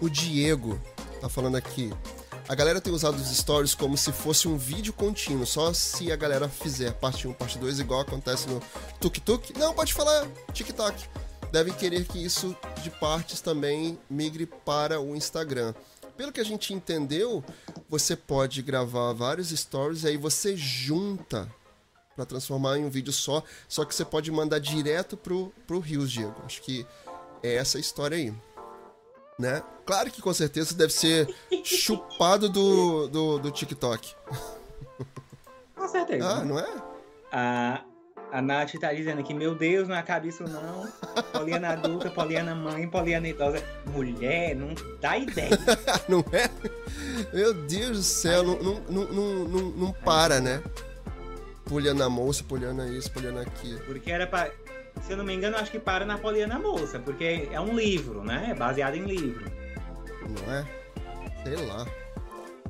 [0.00, 0.80] O Diego
[1.20, 1.92] tá falando aqui.
[2.48, 6.16] A galera tem usado os stories como se fosse um vídeo contínuo, só se a
[6.16, 8.62] galera fizer parte 1, parte 2, igual acontece no
[9.00, 9.58] tuk-tuk.
[9.58, 11.08] Não, pode falar TikTok.
[11.50, 15.74] Devem querer que isso de partes também migre para o Instagram.
[16.16, 17.44] Pelo que a gente entendeu,
[17.88, 21.52] você pode gravar vários stories e aí você junta
[22.14, 26.12] para transformar em um vídeo só, só que você pode mandar direto pro, pro Rios,
[26.12, 26.40] Diego.
[26.44, 26.86] Acho que
[27.42, 28.32] é essa história aí
[29.38, 29.62] né?
[29.84, 34.14] Claro que com certeza deve ser chupado do, do, do TikTok.
[35.76, 36.26] Com certeza.
[36.26, 36.66] Ah, não é?
[37.30, 37.84] A,
[38.32, 40.88] a Nath tá dizendo aqui, meu Deus, não acaba isso não.
[41.32, 43.62] Poliana adulta, Poliana mãe, Poliana idosa.
[43.86, 45.50] Mulher, não dá ideia.
[46.08, 46.50] não é?
[47.32, 50.62] Meu Deus do céu, não, não, não, não, não para, né?
[51.66, 53.80] Poliana moça, Poliana isso, Poliana aquilo.
[53.80, 54.50] Porque era pra
[55.02, 58.24] se eu não me engano, acho que para na Poliana Moça, porque é um livro,
[58.24, 58.48] né?
[58.50, 59.44] É baseado em livro.
[60.28, 60.66] Não é?
[61.44, 61.86] Sei lá.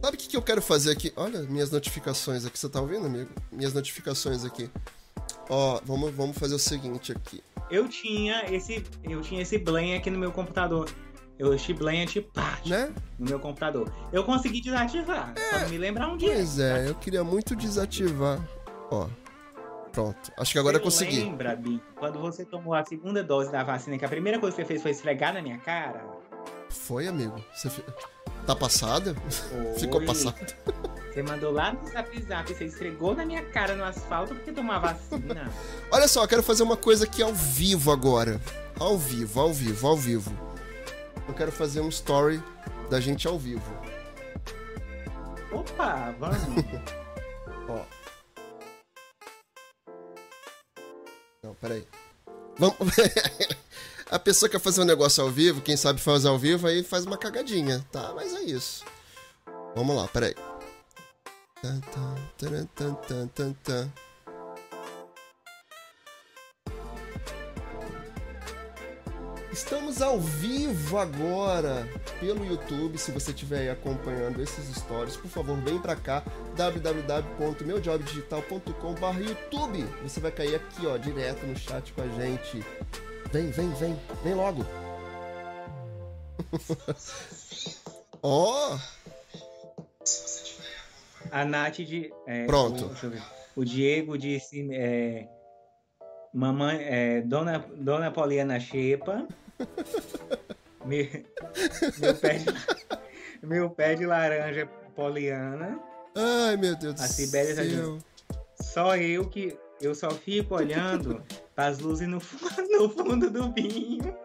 [0.03, 1.13] Sabe o que, que eu quero fazer aqui?
[1.17, 3.31] Olha minhas notificações aqui, você tá ouvindo, amigo?
[3.51, 4.71] Minhas notificações aqui.
[5.49, 7.43] Ó, vamos, vamos fazer o seguinte aqui.
[7.71, 10.89] Eu tinha esse, eu tinha esse blame aqui no meu computador.
[11.39, 12.93] Eu este blame antipático né?
[13.19, 13.93] no meu computador.
[14.13, 16.33] Eu consegui desativar, é, só me lembrar um dia.
[16.33, 18.41] Pois é, eu queria muito desativar.
[18.91, 19.09] Ó,
[19.97, 20.31] Pronto.
[20.37, 21.25] Acho que agora você eu consegui.
[21.25, 24.63] Lembra, Bi, quando você tomou a segunda dose da vacina, que a primeira coisa que
[24.63, 26.05] você fez foi esfregar na minha cara?
[26.69, 27.43] Foi, amigo.
[27.55, 27.71] Você
[28.47, 29.17] tá passada?
[29.79, 30.37] Ficou passada?
[31.11, 34.75] Você mandou lá no zap zap, você esfregou na minha cara no asfalto porque tomou
[34.75, 35.51] a vacina.
[35.91, 38.39] Olha só, eu quero fazer uma coisa aqui ao vivo agora.
[38.79, 40.31] Ao vivo, ao vivo, ao vivo.
[41.27, 42.43] Eu quero fazer um story
[42.91, 43.65] da gente ao vivo.
[45.51, 46.37] Opa, vamos.
[51.47, 51.87] Não, peraí.
[52.59, 52.77] Vamos.
[54.11, 57.05] A pessoa quer fazer um negócio ao vivo, quem sabe fazer ao vivo, aí faz
[57.05, 58.13] uma cagadinha, tá?
[58.15, 58.85] Mas é isso.
[59.75, 60.35] Vamos lá, peraí.
[61.61, 63.93] Tan, tan, tan, tan, tan, tan.
[69.57, 71.89] Estamos ao vivo agora
[72.21, 72.99] pelo YouTube.
[72.99, 76.23] Se você estiver aí acompanhando esses stories, por favor, vem pra cá
[76.57, 79.83] www.meujobdigital.com.br YouTube.
[80.03, 82.63] Você vai cair aqui, ó, direto no chat com a gente.
[83.33, 84.63] Vem, vem, vem, vem logo.
[88.23, 88.77] Ó,
[91.31, 92.13] A Nath de.
[92.27, 92.91] é, Pronto.
[93.57, 93.61] O.
[93.61, 94.69] O Diego disse.
[94.73, 95.27] é,
[96.33, 96.79] mamãe.
[96.83, 99.27] é, Dona, Dona Poliana Xepa.
[100.85, 101.09] meu,
[101.99, 102.47] meu, pé de,
[103.43, 105.79] meu pé de laranja Poliana.
[106.15, 107.99] ai meu Deus do A Sibéria céu.
[108.61, 109.57] Só eu que.
[109.81, 111.23] Eu só fico olhando
[111.57, 112.17] as luzes no,
[112.71, 114.17] no fundo do vinho.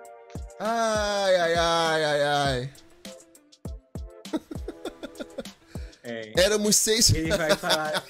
[0.59, 2.73] Ai, ai, ai, ai, ai.
[6.03, 7.09] É, Éramos seis.
[7.13, 8.03] ele vai falar.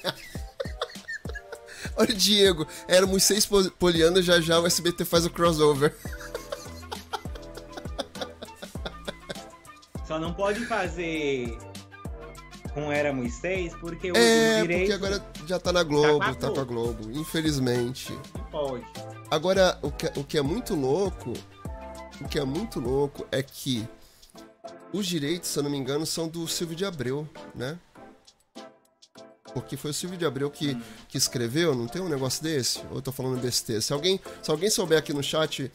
[1.97, 5.95] Olha, Diego, éramos seis po- polianos, já já o SBT faz o crossover.
[10.21, 11.57] Não pode fazer
[12.73, 16.31] com Éramos Seis, porque o É, direito porque agora já tá na Globo, Tá com
[16.31, 18.17] a tá com a Globo, infelizmente.
[18.33, 18.85] não pode.
[19.29, 21.33] Agora, o que, o que é muito louco,
[22.21, 23.87] o que é muito louco é que
[24.93, 27.77] os direitos, se eu não me engano, são do Silvio de Abreu, né?
[29.53, 30.77] Porque foi o Silvio de Abreu que,
[31.09, 32.79] que escreveu, não tem um negócio desse?
[32.89, 33.81] Ou eu tô falando besteira?
[33.81, 35.69] Se alguém, se alguém souber aqui no chat,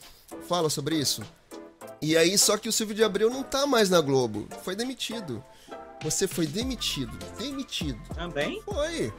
[0.47, 1.21] fala sobre isso.
[2.01, 5.43] E aí, só que o Silvio de Abreu não tá mais na Globo, foi demitido.
[6.03, 7.99] Você foi demitido, demitido.
[8.13, 8.61] Também?
[8.63, 9.11] Foi.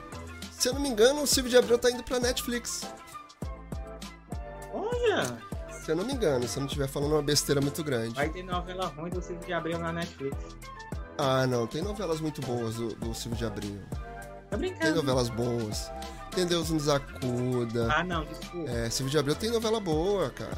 [0.53, 2.83] Se eu não me engano, o Silvio de Abreu tá indo pra Netflix.
[4.73, 5.39] Olha,
[5.85, 8.15] Se eu não me engano, se eu não estiver falando uma besteira muito grande.
[8.15, 10.37] vai ter novela ruim do Silvio de Abreu na Netflix.
[11.17, 13.77] Ah, não, tem novelas muito boas do, do Silvio de Abreu.
[13.91, 14.97] Tá Tem brincando.
[14.97, 15.91] novelas boas.
[16.35, 17.89] Tem Deus nos acuda.
[17.93, 18.71] Ah, não, desculpa.
[18.71, 20.57] É, Silvio de Abreu tem novela boa, cara.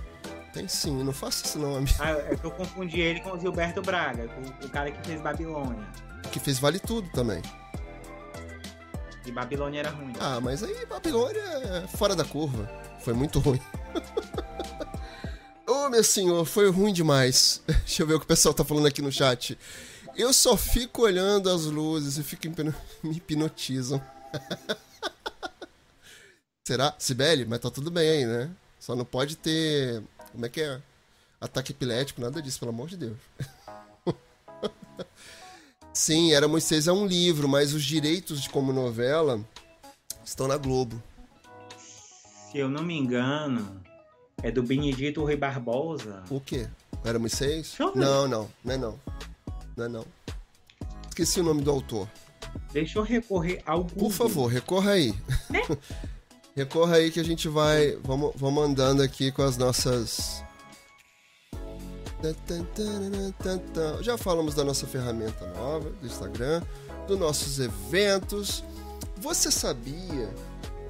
[0.52, 1.96] Tem sim, não faça isso não, amigo.
[2.00, 4.28] Ah, é que eu confundi ele com o Gilberto Braga,
[4.62, 5.86] o, o cara que fez Babilônia.
[6.32, 7.40] Que fez Vale Tudo também.
[9.24, 10.12] E Babilônia era ruim.
[10.18, 12.68] Ah, mas aí Babilônia é fora da curva.
[13.00, 13.60] Foi muito ruim.
[15.68, 17.62] Ô, meu senhor, foi ruim demais.
[17.66, 19.56] Deixa eu ver o que o pessoal tá falando aqui no chat.
[20.16, 24.02] Eu só fico olhando as luzes e fico hipno- me hipnotizam.
[26.66, 26.94] Será?
[26.98, 27.44] Sibeli?
[27.44, 28.50] Mas tá tudo bem aí, né?
[28.78, 30.02] Só não pode ter.
[30.32, 30.80] Como é que é?
[31.40, 33.18] Ataque epilético, nada disso, pelo amor de Deus.
[35.92, 39.40] Sim, Era Moisés é um livro, mas os direitos de como novela
[40.24, 41.02] estão na Globo.
[41.78, 43.80] Se eu não me engano,
[44.42, 46.22] é do Benedito Rui Barbosa.
[46.30, 46.68] O quê?
[47.04, 47.68] Era Moisés?
[47.68, 48.00] Deixa eu ver.
[48.00, 49.00] Não, não, não é não.
[49.76, 50.06] Não é não.
[51.08, 52.08] Esqueci o nome do autor.
[52.72, 53.98] Deixa eu recorrer ao Google.
[53.98, 55.14] Por favor, recorra aí.
[55.48, 55.60] Né?
[56.56, 57.96] recorra aí que a gente vai.
[58.04, 60.42] Vamos, vamos andando aqui com as nossas.
[64.02, 66.62] Já falamos da nossa ferramenta nova do Instagram,
[67.08, 68.62] dos nossos eventos.
[69.16, 70.28] Você sabia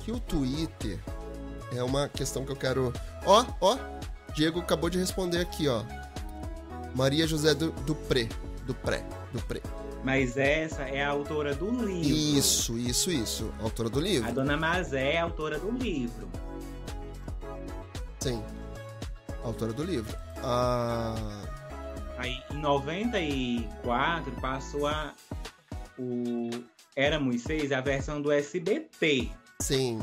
[0.01, 0.99] que o Twitter
[1.73, 2.93] é uma questão que eu quero.
[3.25, 3.79] Ó, ó,
[4.35, 5.85] Diego acabou de responder aqui, ó.
[6.95, 8.29] Maria José do, do Pré.
[8.67, 9.05] Do Pré.
[9.33, 9.61] Do Pré.
[10.03, 12.11] Mas essa é a autora do livro.
[12.39, 13.53] Isso, isso, isso.
[13.61, 14.33] Autora do A livro.
[14.33, 16.29] dona Mazé é a autora do livro.
[18.21, 18.43] Sim.
[19.45, 20.17] Autora do livro.
[20.43, 21.43] Ah,
[22.19, 25.15] Aí em 94 passou a
[25.99, 26.51] o
[26.97, 29.31] Éramos Seis, a versão do SBT.
[29.61, 30.01] sim.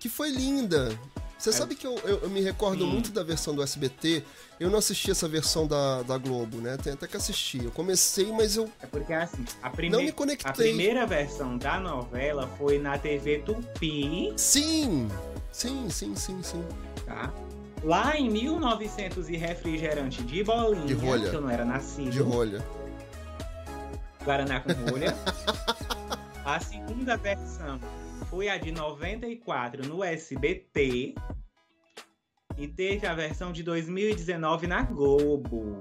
[0.00, 0.88] Que foi linda.
[1.42, 1.52] Você É.
[1.52, 2.90] sabe que eu, eu- eu me recordo Sim.
[2.92, 4.22] muito da versão do SBT.
[4.60, 6.76] Eu não assisti essa versão da, da Globo, né?
[6.76, 7.64] Tem até que assistir.
[7.64, 10.52] Eu comecei, mas eu É porque assim, a, não me a conectei.
[10.52, 15.08] primeira versão da novela foi na TV Tupi, Sim!
[15.50, 16.64] Sim, sim, sim, sim.
[17.04, 17.32] tá?
[17.82, 21.28] Lá em 1900 e refrigerante de bolinha, De rolha.
[21.28, 22.08] que eu não era nascido.
[22.12, 22.64] De rolha.
[24.24, 25.12] Guaraná com rolha.
[26.44, 27.80] a segunda versão
[28.32, 31.14] foi a de 94 no SBT.
[32.56, 35.76] E teve a versão de 2019 na Globo.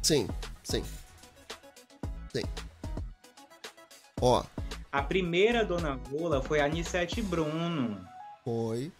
[0.00, 0.28] Sim,
[0.62, 0.84] sim.
[2.32, 2.42] Sim.
[4.20, 4.44] Ó,
[4.92, 8.00] A primeira Dona Vola foi a Anissete Bruno.
[8.44, 8.92] foi.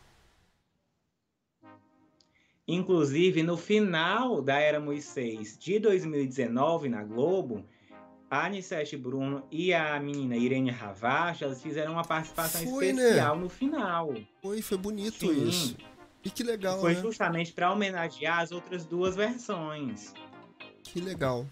[2.67, 7.65] Inclusive, no final da Era Moisés de 2019 na Globo,
[8.33, 13.03] a Anissete Bruno e a menina Irene Ravache, elas fizeram uma participação Foi, né?
[13.03, 14.15] especial no final.
[14.41, 15.49] Foi, foi bonito Sim.
[15.49, 15.77] isso.
[16.25, 17.03] E que legal, Foi né?
[17.03, 20.15] justamente para homenagear as outras duas versões.
[20.83, 21.47] Que legal.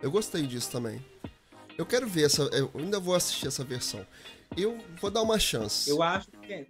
[0.00, 1.04] Eu gostei disso também.
[1.76, 2.42] Eu quero ver essa.
[2.52, 4.06] Eu ainda vou assistir essa versão.
[4.56, 5.90] Eu vou dar uma chance.
[5.90, 6.64] Eu acho que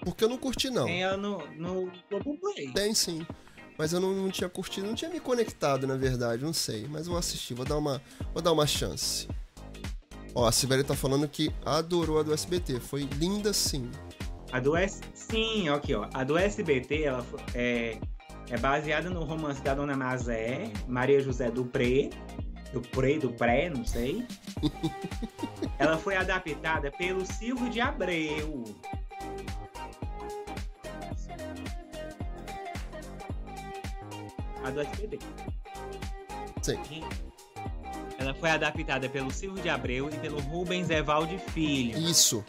[0.00, 0.84] Porque eu não curti, não.
[0.84, 2.70] tem ela no, no Globoplay.
[2.74, 3.26] Tem sim.
[3.78, 6.86] Mas eu não, não tinha curtido, não tinha me conectado, na verdade, não sei.
[6.88, 9.28] Mas vou assistir, vou dar uma, vou dar uma chance.
[10.34, 12.80] Ó, a Sibeli tá falando que adorou a do SBT.
[12.80, 13.90] Foi linda sim.
[14.50, 15.00] A do S...
[15.14, 16.08] Sim, aqui, ó.
[16.12, 17.98] A do SBT, ela é,
[18.50, 22.10] é baseada no romance da Dona Mazé, Maria José Dupré.
[22.72, 24.26] Dupré, Dupré, não sei.
[25.78, 28.64] ela foi adaptada pelo Silvio de Abreu.
[34.64, 35.18] A do SBT.
[36.62, 36.78] Sim.
[38.18, 41.98] Ela foi adaptada pelo Silvio de Abreu e pelo Rubens Evaldo Filho.
[41.98, 42.44] Isso.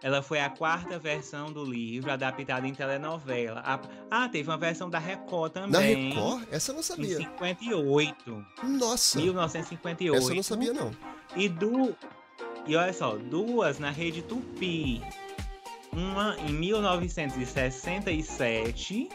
[0.00, 3.60] Ela foi a quarta versão do livro, adaptada em telenovela.
[3.64, 3.80] A-
[4.10, 6.10] Ah, teve uma versão da Record também.
[6.12, 6.44] Record?
[6.52, 7.16] Essa eu não Em sabia.
[7.16, 8.46] 58.
[8.62, 9.18] Nossa.
[9.20, 10.22] 1958.
[10.22, 10.92] Essa eu não sabia, não.
[11.34, 11.96] E, du...
[12.64, 15.02] e olha só, duas na rede Tupi.
[15.92, 19.08] Uma em 1967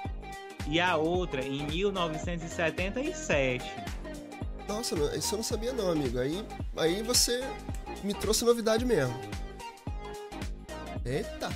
[0.67, 3.65] e a outra em 1977.
[4.67, 6.19] Nossa, isso eu não sabia, não, amigo.
[6.19, 6.45] Aí,
[6.77, 7.43] aí você
[8.03, 9.19] me trouxe novidade mesmo.
[11.05, 11.49] Eita.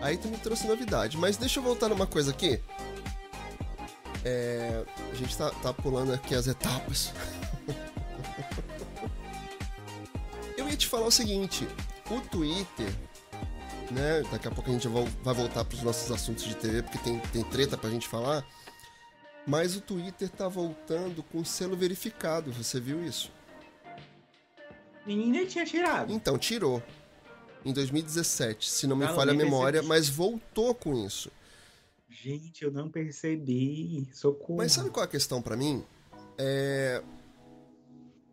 [0.00, 1.16] Aí tu me trouxe novidade.
[1.16, 2.60] Mas deixa eu voltar numa coisa aqui.
[4.24, 7.12] É, a gente tá, tá pulando aqui as etapas.
[10.56, 11.66] eu ia te falar o seguinte:
[12.10, 12.92] o Twitter,
[13.92, 14.22] né?
[14.30, 17.44] Daqui a pouco a gente vai voltar pros nossos assuntos de TV, porque tem, tem
[17.44, 18.44] treta pra gente falar.
[19.46, 23.30] Mas o Twitter tá voltando com selo verificado, você viu isso?
[25.06, 26.12] Ninguém tinha tirado.
[26.12, 26.82] Então, tirou.
[27.64, 29.88] Em 2017, se não me Ah, não, falha a memória, percebi.
[29.88, 31.30] mas voltou com isso.
[32.08, 34.08] Gente, eu não percebi.
[34.12, 34.58] Socorro.
[34.58, 35.84] Mas sabe qual é a questão pra mim?
[36.38, 37.02] É...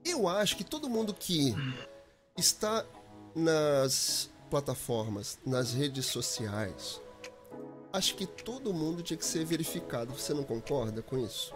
[0.06, 1.54] Eu acho que todo mundo que
[2.38, 2.86] está
[3.36, 7.00] nas plataformas, nas redes sociais,
[7.94, 10.14] acho que todo mundo tinha que ser verificado.
[10.14, 11.54] Você não concorda com isso?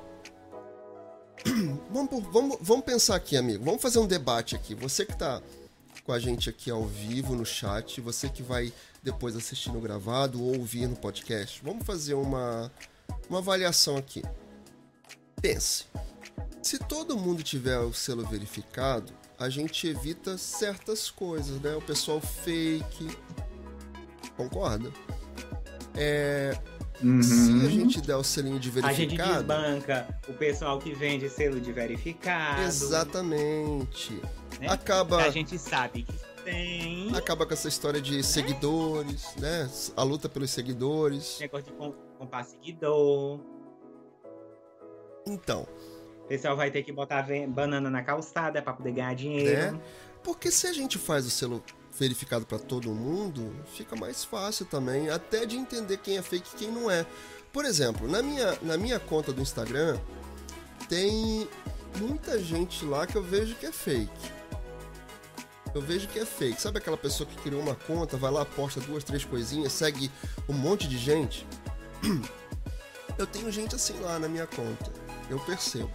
[1.91, 3.63] vamos, por- vamos, vamos pensar aqui, amigo.
[3.63, 4.75] Vamos fazer um debate aqui.
[4.75, 5.41] Você que tá
[6.05, 10.41] com a gente aqui ao vivo no chat, você que vai depois assistir no gravado
[10.41, 12.71] ou ouvir no podcast, vamos fazer uma,
[13.29, 14.21] uma avaliação aqui.
[15.41, 15.85] Pense.
[16.61, 21.75] Se todo mundo tiver o selo verificado, a gente evita certas coisas, né?
[21.75, 23.17] O pessoal fake.
[24.37, 24.91] Concorda?
[25.95, 26.57] É,
[27.21, 28.85] Se a gente der o selinho de Uhum.
[28.85, 29.43] A gente verificado.
[29.47, 32.61] desbanca o pessoal que vende selo de verificado.
[32.63, 34.13] Exatamente.
[34.59, 34.67] né?
[34.69, 35.17] Acaba.
[35.17, 37.15] A gente sabe que tem.
[37.15, 39.69] Acaba com essa história de seguidores, né?
[39.95, 41.37] A luta pelos seguidores.
[41.39, 43.39] Negócio de com- comprar seguidor.
[45.25, 45.67] Então,
[46.33, 49.73] pessoal vai ter que botar banana na calçada pra poder ganhar dinheiro.
[49.73, 49.79] né?
[50.23, 51.63] Porque se a gente faz o selo
[51.99, 56.57] verificado para todo mundo, fica mais fácil também, até de entender quem é fake e
[56.57, 57.05] quem não é.
[57.51, 59.99] Por exemplo, na minha, na minha conta do Instagram,
[60.89, 61.47] tem
[61.99, 64.31] muita gente lá que eu vejo que é fake.
[65.75, 66.59] Eu vejo que é fake.
[66.59, 70.09] Sabe aquela pessoa que criou uma conta, vai lá, posta duas, três coisinhas, segue
[70.49, 71.45] um monte de gente?
[73.19, 74.91] Eu tenho gente assim lá na minha conta.
[75.29, 75.91] Eu percebo.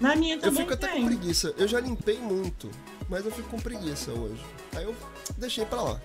[0.00, 1.54] Na minha Eu também fico até com preguiça.
[1.56, 2.70] Eu já limpei muito,
[3.08, 4.40] mas eu fico com preguiça hoje.
[4.74, 4.94] Aí eu
[5.36, 6.00] deixei pra lá.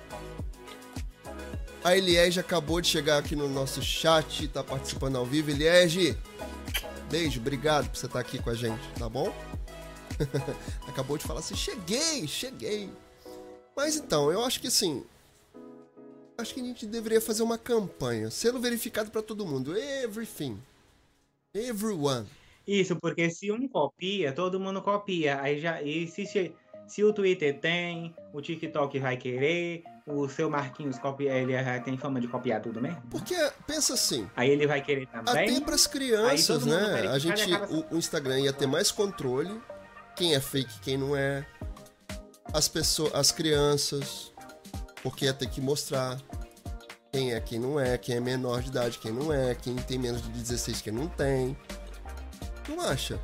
[1.84, 5.52] A Eliege acabou de chegar aqui no nosso chat, tá participando ao vivo.
[5.52, 6.18] Eliege,
[7.12, 9.34] beijo, obrigado por você estar aqui com a gente, tá bom?
[10.88, 12.90] acabou de falar assim: cheguei, cheguei.
[13.76, 15.04] Mas então, eu acho que assim.
[16.38, 18.32] Acho que a gente deveria fazer uma campanha.
[18.32, 19.78] Selo verificado pra todo mundo.
[19.78, 20.60] Everything.
[21.54, 22.26] Everyone.
[22.68, 25.42] Isso, porque se um copia, todo mundo copia.
[25.42, 25.82] Aí já.
[25.82, 26.54] E se,
[26.88, 32.22] se, o Twitter tem, o TikTok vai querer, o seu Marquinhos copia, ele tem fama
[32.22, 33.02] de copiar tudo mesmo.
[33.10, 33.36] Porque,
[33.68, 35.50] pensa assim, Aí ele vai querer também.
[35.50, 37.08] Até para as crianças, né?
[37.08, 39.62] A gente, o, o Instagram ia ter mais controle,
[40.16, 41.46] quem é fake, quem não é.
[42.54, 44.32] As pessoas, as crianças,
[45.02, 46.18] porque ia ter que mostrar
[47.12, 50.00] quem é, quem não é, quem é menor de idade, quem não é, quem tem
[50.00, 51.56] menos de 16, quem não tem.
[52.68, 53.20] Não acha?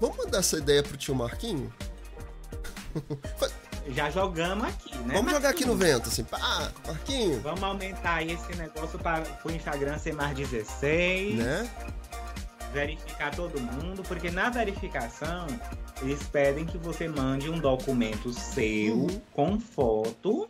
[0.00, 1.72] Vamos mandar essa ideia pro tio Marquinho?
[3.88, 5.14] Já jogamos aqui, né?
[5.14, 9.50] Vamos jogar aqui no vento, assim, pá, Marquinho, Vamos aumentar aí esse negócio para o
[9.50, 11.36] Instagram ser mais 16.
[11.36, 11.70] né?
[12.72, 15.44] verificar todo mundo, porque na verificação
[16.02, 19.20] eles pedem que você mande um documento seu Uhum.
[19.32, 20.48] com foto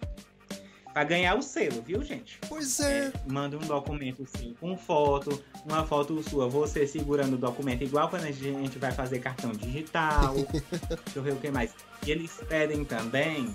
[0.92, 2.38] para ganhar o selo, viu, gente?
[2.48, 3.12] Pois é.
[3.26, 8.24] Manda um documento seu com foto, uma foto sua, você segurando o documento, igual quando
[8.24, 10.34] a gente vai fazer cartão digital.
[11.04, 11.74] Deixa eu ver o que mais.
[12.04, 13.54] E eles pedem também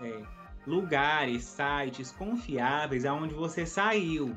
[0.00, 0.22] é,
[0.66, 4.34] lugares, sites confiáveis aonde você saiu.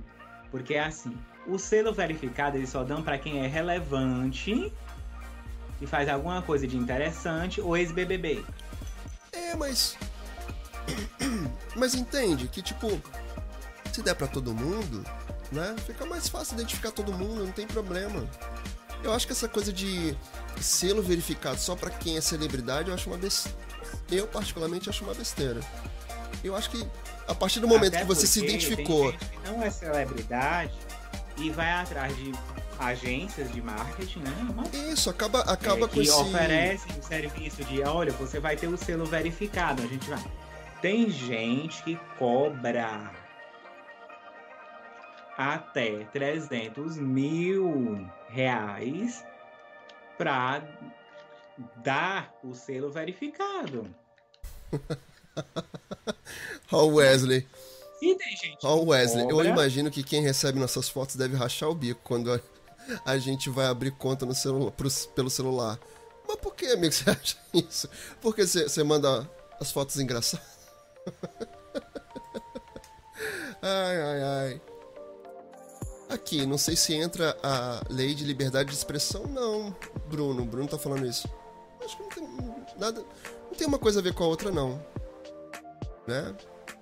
[0.49, 1.15] Porque é assim,
[1.47, 4.71] o selo verificado eles só dão para quem é relevante
[5.79, 8.43] e faz alguma coisa de interessante ou ex-BBB.
[9.31, 9.97] É, mas.
[11.75, 13.01] Mas entende que, tipo,
[13.91, 15.03] se der pra todo mundo,
[15.51, 15.75] né?
[15.85, 18.27] Fica mais fácil identificar todo mundo, não tem problema.
[19.03, 20.15] Eu acho que essa coisa de
[20.59, 23.57] selo verificado só pra quem é celebridade, eu acho uma besteira.
[24.11, 25.59] Eu, particularmente, acho uma besteira.
[26.43, 26.87] Eu acho que
[27.27, 29.13] a partir do momento Até que você se identificou.
[29.45, 30.73] Não é celebridade
[31.37, 32.31] e vai atrás de
[32.79, 34.35] agências de marketing, né?
[34.49, 36.11] Uma Isso, acaba, acaba é, com que esse.
[36.11, 40.23] oferecem o serviço de, olha, você vai ter o selo verificado, a gente vai.
[40.81, 43.11] Tem gente que cobra
[45.37, 49.23] até 300 mil reais
[50.17, 50.63] para
[51.77, 53.93] dar o selo verificado.
[56.71, 57.47] Ó, o Wesley.
[58.01, 59.23] E tem gente Ó, o que Wesley.
[59.23, 59.49] Eu cobra.
[59.49, 62.41] imagino que quem recebe nossas fotos deve rachar o bico quando
[63.05, 64.71] a, gente vai abrir conta no celular,
[65.15, 65.79] pelo celular.
[66.27, 67.89] Mas por que, amigo, você acha isso?
[68.19, 69.29] Porque você manda
[69.59, 70.50] as fotos engraçadas?
[73.61, 74.61] ai, ai, ai.
[76.09, 79.73] Aqui, não sei se entra a lei de liberdade de expressão, não,
[80.07, 80.45] Bruno.
[80.45, 81.27] Bruno tá falando isso.
[81.83, 82.27] Acho que não tem
[82.77, 83.01] nada.
[83.49, 84.83] Não tem uma coisa a ver com a outra, não.
[86.07, 86.35] Né?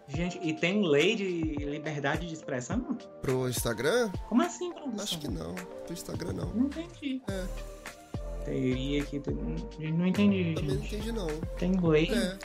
[0.07, 2.97] Gente, e tem lei de liberdade de expressão?
[3.22, 4.09] Pro Instagram?
[4.28, 5.03] Como assim, produção?
[5.03, 5.53] Acho que não.
[5.53, 6.45] Pro Instagram não.
[6.47, 7.22] Não entendi.
[7.30, 7.45] É.
[8.45, 9.22] Teoria que.
[9.30, 10.95] Não entendi, Também não gente.
[10.95, 11.28] entendi, não.
[11.59, 12.11] Tem lei.
[12.11, 12.38] É.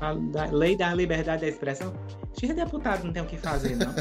[0.00, 1.92] A da- lei da liberdade da expressão.
[2.40, 3.92] Os deputados não tem o que fazer, não.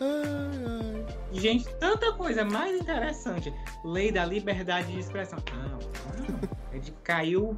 [0.00, 1.06] Ai, ai.
[1.32, 3.52] Gente, tanta coisa mais interessante.
[3.84, 5.38] Lei da liberdade de expressão.
[5.52, 5.78] Ah,
[6.08, 7.56] ah, é de caiu.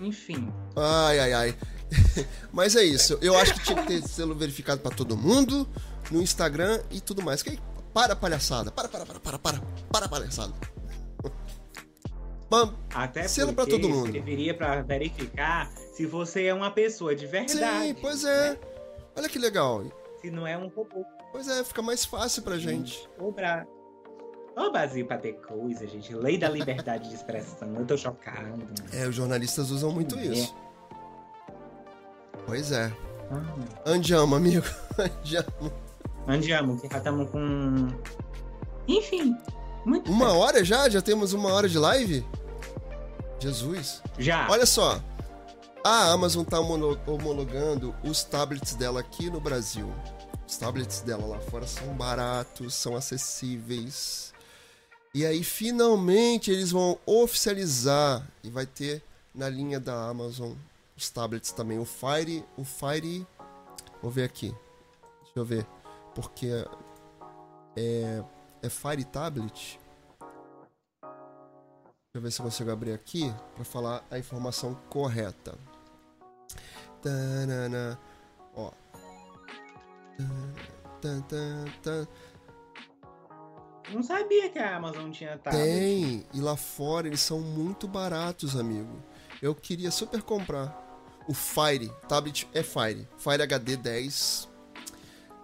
[0.00, 0.52] Enfim.
[0.76, 1.56] Ai, ai, ai.
[2.52, 3.18] Mas é isso.
[3.20, 5.68] Eu acho que tinha que ter selo verificado pra todo mundo
[6.10, 7.44] no Instagram e tudo mais.
[7.92, 8.70] Para palhaçada.
[8.70, 9.60] Para, para, para, para, para.
[9.92, 10.52] Para palhaçada.
[12.50, 14.10] Mam, Até Selo pra porque todo mundo.
[14.12, 17.88] serviria pra verificar se você é uma pessoa de verdade.
[17.88, 18.58] sim, pois é.
[19.16, 19.84] Olha que legal.
[20.20, 21.04] Se não é um robô.
[21.32, 23.08] Pois é, fica mais fácil pra gente.
[23.18, 23.64] Ô, Bra...
[24.56, 26.12] Ô, Brasil, pra ter coisa, gente.
[26.12, 27.72] Lei da liberdade de expressão.
[27.76, 28.66] Eu tô chocado.
[28.92, 30.24] É, os jornalistas usam muito É.
[30.26, 30.54] isso.
[32.46, 32.92] Pois é.
[33.30, 34.66] Ah, Andiamo, amigo.
[34.98, 35.72] Andiamo.
[36.26, 37.88] Andiamo, que já estamos com.
[38.88, 39.36] Enfim,
[39.86, 40.38] muito Uma tempo.
[40.38, 40.88] hora já?
[40.88, 42.26] Já temos uma hora de live?
[43.40, 44.02] Jesus.
[44.18, 44.46] Já.
[44.50, 45.02] Olha só.
[45.82, 49.90] A Amazon tá homono- homologando os tablets dela aqui no Brasil.
[50.46, 54.34] Os tablets dela lá fora são baratos, são acessíveis.
[55.14, 59.02] E aí, finalmente, eles vão oficializar e vai ter
[59.34, 60.52] na linha da Amazon
[60.96, 61.78] os tablets também.
[61.78, 62.44] O Fire.
[62.56, 63.26] O Fire.
[64.02, 64.54] Vou ver aqui.
[65.22, 65.66] Deixa eu ver.
[66.14, 66.48] Porque
[67.76, 68.22] é.
[68.62, 69.80] É Fire Tablet?
[72.12, 75.56] Deixa eu ver se eu consigo abrir aqui para falar a informação correta.
[77.00, 77.96] Tanana.
[78.52, 78.72] Ó.
[81.00, 82.08] Tan, tan, tan.
[83.92, 85.62] Não sabia que a Amazon tinha tablet.
[85.62, 89.00] Tem, e lá fora eles são muito baratos, amigo.
[89.40, 90.76] Eu queria super comprar.
[91.28, 93.06] O Fire, tablet é Fire.
[93.18, 94.48] Fire HD 10.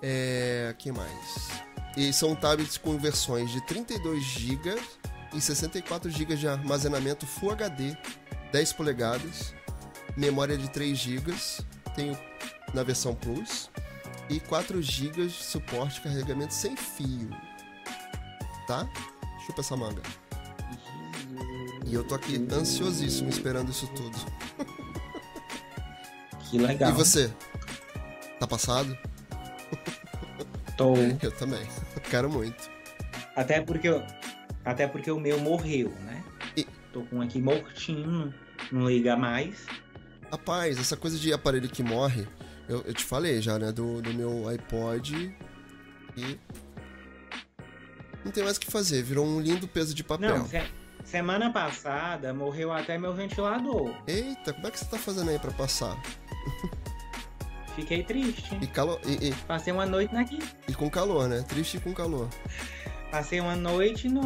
[0.02, 0.74] É.
[0.76, 1.48] que mais?
[1.96, 4.80] E são tablets com versões de 32 GB
[5.36, 7.96] e 64 GB de armazenamento Full HD,
[8.52, 9.54] 10 polegadas,
[10.16, 11.34] memória de 3 GB,
[11.94, 12.18] tenho
[12.72, 13.70] na versão Plus,
[14.30, 17.28] e 4 GB de suporte de carregamento sem fio.
[18.66, 18.88] Tá?
[19.46, 20.02] Chupa essa manga.
[21.84, 24.16] E eu tô aqui ansiosíssimo esperando isso tudo.
[26.50, 26.90] Que legal.
[26.90, 27.32] E você?
[28.40, 28.96] Tá passado?
[30.76, 30.94] Tô.
[31.22, 31.64] Eu também.
[32.10, 32.70] Quero muito.
[33.34, 34.02] Até porque, eu-
[34.66, 36.22] até porque o meu morreu, né?
[36.56, 38.34] E- Tô com um aqui mortinho,
[38.72, 39.64] não liga mais.
[40.30, 42.26] Rapaz, essa coisa de aparelho que morre,
[42.68, 43.70] eu, eu te falei já, né?
[43.72, 45.34] Do, do meu iPod
[46.16, 46.38] e.
[48.24, 50.38] Não tem mais o que fazer, virou um lindo peso de papel.
[50.38, 50.62] Não, se-
[51.04, 53.94] semana passada morreu até meu ventilador.
[54.06, 55.96] Eita, como é que você tá fazendo aí pra passar?
[57.76, 58.56] Fiquei triste.
[58.60, 60.38] E, calor, e, e, Passei uma noite aqui.
[60.66, 61.42] e com calor, né?
[61.46, 62.28] Triste e com calor.
[63.10, 64.22] Passei uma noite no.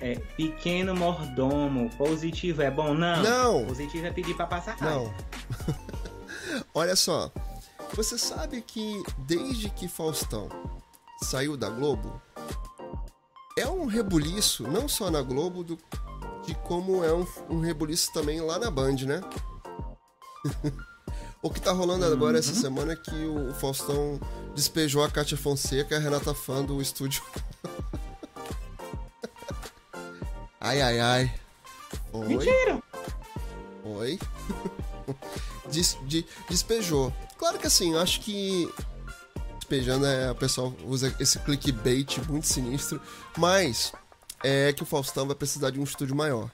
[0.00, 1.90] É, pequeno mordomo.
[1.96, 2.94] Positivo é bom?
[2.94, 3.22] Não.
[3.22, 3.66] Não.
[3.66, 5.00] Positivo é pedir pra passar raiva.
[5.00, 5.14] Não.
[6.74, 7.30] Olha só.
[7.94, 10.48] Você sabe que desde que Faustão
[11.22, 12.22] saiu da Globo,
[13.56, 15.76] é um rebuliço, não só na Globo, do,
[16.44, 19.20] de como é um, um rebuliço também lá na Band, né?
[21.42, 24.20] o que tá rolando agora essa semana é que o Faustão
[24.54, 27.22] despejou a Kátia Fonseca e a Renata Fã do estúdio.
[30.60, 31.34] ai, ai, ai.
[32.12, 32.26] Oi?
[32.28, 32.82] Mentira!
[33.84, 34.18] Oi?
[35.70, 37.12] Des- de- despejou.
[37.38, 38.70] Claro que assim, eu acho que
[39.58, 43.00] despejando é, o pessoal usa esse clickbait muito sinistro,
[43.36, 43.92] mas
[44.42, 46.50] é que o Faustão vai precisar de um estúdio maior.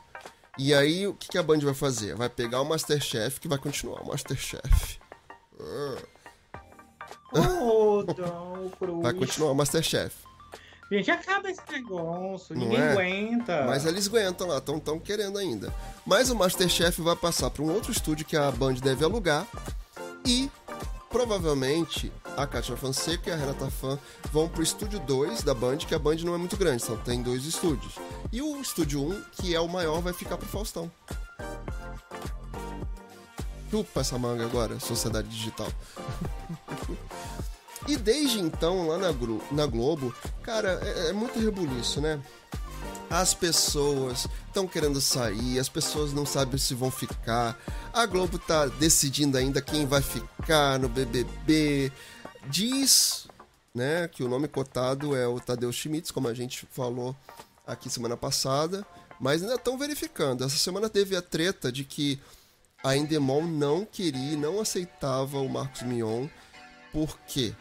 [0.59, 2.14] E aí, o que, que a Band vai fazer?
[2.14, 4.98] Vai pegar o Masterchef, que vai continuar o Masterchef.
[8.78, 9.02] Cruz.
[9.02, 10.14] Vai continuar o Masterchef.
[10.90, 12.55] Gente, acaba esse negócio.
[12.55, 12.92] Não Ninguém é?
[12.92, 13.64] aguenta.
[13.66, 15.74] Mas eles aguentam lá, estão tão querendo ainda.
[16.07, 19.46] Mas o Masterchef vai passar para um outro estúdio que a Band deve alugar.
[20.24, 20.50] E
[21.11, 23.99] provavelmente a Kátia Fonseca e a Renata Fã
[24.32, 27.22] vão pro estúdio 2 da Band, que a Band não é muito grande, só tem
[27.22, 27.95] dois estúdios.
[28.32, 30.91] E o estúdio 1, que é o maior, vai ficar pro Faustão.
[33.70, 35.68] Chupa essa manga agora, sociedade digital.
[37.89, 42.20] e desde então, lá na, Glo- na Globo, cara, é, é muito rebuliço, né?
[43.11, 47.57] As pessoas estão querendo sair, as pessoas não sabem se vão ficar.
[47.93, 51.93] A Globo tá decidindo ainda quem vai ficar no BBB.
[52.49, 53.26] Diz,
[53.74, 57.16] né, que o nome cotado é o Tadeu Schmitz, como a gente falou
[57.66, 58.86] aqui semana passada,
[59.18, 60.45] mas ainda estão verificando.
[60.45, 62.20] Essa semana teve a treta de que
[62.82, 66.28] a Endemol não queria, não aceitava o Marcos Mion,
[66.92, 67.55] porque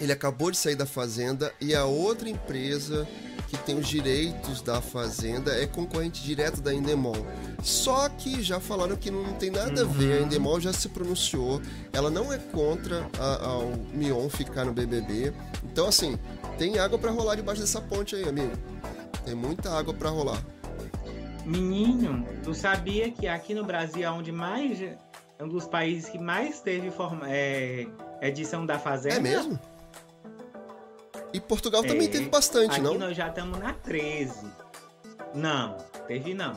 [0.00, 3.06] ele acabou de sair da fazenda e a outra empresa
[3.48, 7.26] que tem os direitos da fazenda é concorrente direto da Endemol.
[7.62, 11.60] Só que já falaram que não tem nada a ver, a Endemol já se pronunciou,
[11.92, 15.32] ela não é contra a- ao Mion ficar no BBB.
[15.64, 16.16] Então assim,
[16.56, 18.52] tem água pra rolar debaixo dessa ponte aí, amigo.
[19.24, 20.40] Tem muita água pra rolar.
[21.44, 24.80] Menino, tu sabia que aqui no Brasil é onde mais.
[24.80, 24.96] É
[25.42, 27.86] um dos países que mais teve forma, é,
[28.20, 29.16] edição da Fazenda?
[29.16, 29.58] É mesmo?
[31.32, 32.98] E Portugal também É, teve bastante, Aqui não?
[32.98, 34.34] nós já estamos na 13.
[35.34, 35.76] Não,
[36.06, 36.56] teve não.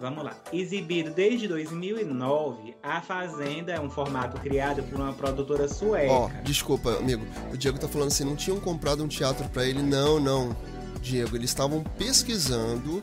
[0.00, 0.36] Vamos lá.
[0.52, 6.12] Exibido desde 2009, A Fazenda é um formato criado por uma produtora sueca.
[6.12, 7.24] Ó, desculpa, amigo.
[7.52, 9.80] O Diego tá falando assim, não tinham comprado um teatro pra ele.
[9.80, 10.56] Não, não.
[11.00, 13.02] Diego, eles estavam pesquisando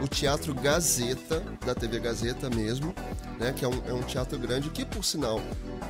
[0.00, 2.94] o Teatro Gazeta, da TV Gazeta mesmo,
[3.38, 3.52] né?
[3.52, 5.40] Que é um, é um teatro grande, que por sinal,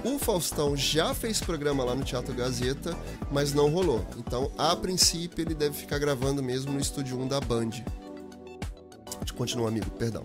[0.04, 2.96] o Faustão já fez programa lá no Teatro Gazeta,
[3.30, 4.04] mas não rolou.
[4.16, 7.70] Então, a princípio, ele deve ficar gravando mesmo no estúdio 1 da Band.
[9.38, 10.24] Continua, amigo, perdão.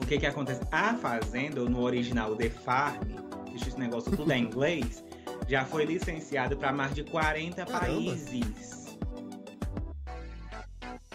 [0.00, 0.60] O que que acontece?
[0.70, 3.02] A Fazenda, no original The Farm,
[3.50, 5.02] deixa esse negócio tudo em inglês,
[5.48, 7.80] já foi licenciado para mais de 40 Caramba.
[7.80, 8.77] países.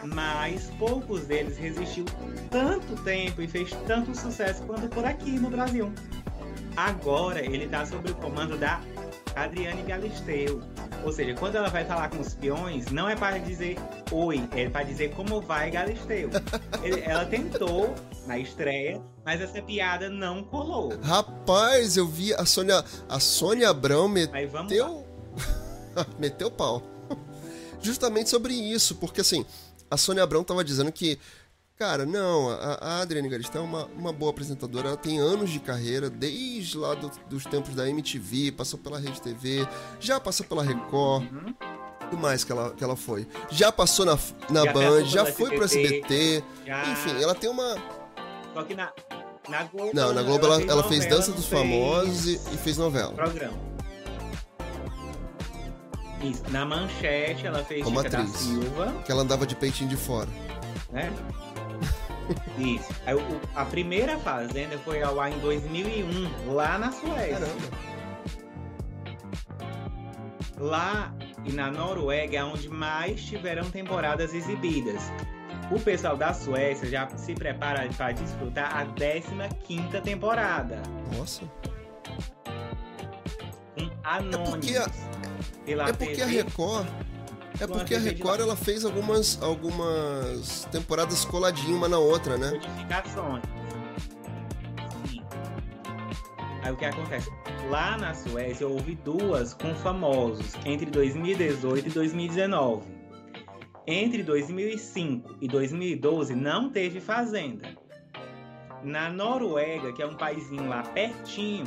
[0.06, 2.06] Mas poucos deles resistiu
[2.50, 5.92] tanto tempo e fez tanto sucesso quanto por aqui no Brasil.
[6.76, 8.82] Agora ele está sob o comando da
[9.36, 10.62] Adriane Galisteu.
[11.04, 13.78] Ou seja, quando ela vai falar com os peões, não é para dizer
[14.12, 16.30] oi, é para dizer como vai Galisteu.
[17.04, 17.94] Ela tentou
[18.26, 20.98] na estreia, mas essa piada não colou.
[21.02, 25.06] Rapaz, eu vi a Sônia, a Sônia Abrão meteu
[26.18, 26.82] meteu pau.
[27.82, 29.46] Justamente sobre isso, porque assim,
[29.94, 31.18] a Sônia Abrão tava dizendo que,
[31.78, 35.60] cara, não, a, a Adriane Galisteu é uma, uma boa apresentadora, ela tem anos de
[35.60, 39.68] carreira, desde lá do- dos tempos da MTV, passou pela Rede TV,
[40.00, 41.54] já passou pela Record, Uhum.
[42.06, 43.28] o que mais que ela, que ela foi?
[43.50, 44.18] Já passou na,
[44.50, 47.76] na Já Band, já foi pro SBT, Já- enfim, ela tem uma...
[48.54, 48.92] Só que na,
[49.50, 49.92] na Globo.
[49.94, 53.14] Não, na Globo ela, ela fez novela, Dança dos fez Famosos e, e fez novela.
[53.14, 53.73] Programa.
[56.24, 56.44] Isso.
[56.50, 58.36] Na manchete ela fez Como Chica da atriz.
[58.38, 60.30] Silva, Que ela andava de peitinho de fora.
[60.92, 61.12] né?
[62.58, 62.90] Isso.
[63.06, 67.40] Aí, o- a primeira Fazenda foi ao ar em 2001, lá na Suécia.
[67.40, 67.94] Caramba.
[70.58, 71.14] Lá
[71.44, 75.02] e na Noruega é onde mais tiveram temporadas exibidas.
[75.72, 80.82] O pessoal da Suécia já se prepara para desfrutar a 15ª temporada.
[81.18, 81.42] Nossa.
[83.76, 84.50] Com Anônimos.
[84.50, 84.88] porque a-
[85.66, 86.22] pela é porque TV.
[86.22, 86.88] a Record.
[87.60, 92.52] É porque a Record ela fez algumas, algumas temporadas coladinho uma na outra, né?
[92.52, 93.44] Modificações.
[95.08, 95.24] Sim.
[96.64, 97.32] Aí o que acontece?
[97.70, 102.94] Lá na Suécia houve duas com famosos entre 2018 e 2019.
[103.86, 107.68] Entre 2005 e 2012 não teve fazenda.
[108.84, 111.66] Na Noruega, que é um paizinho lá pertinho,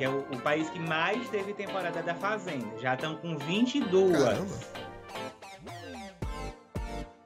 [0.00, 4.16] que é o, o país que mais teve temporada da fazenda, já estão com 22.
[4.16, 4.58] Caramba.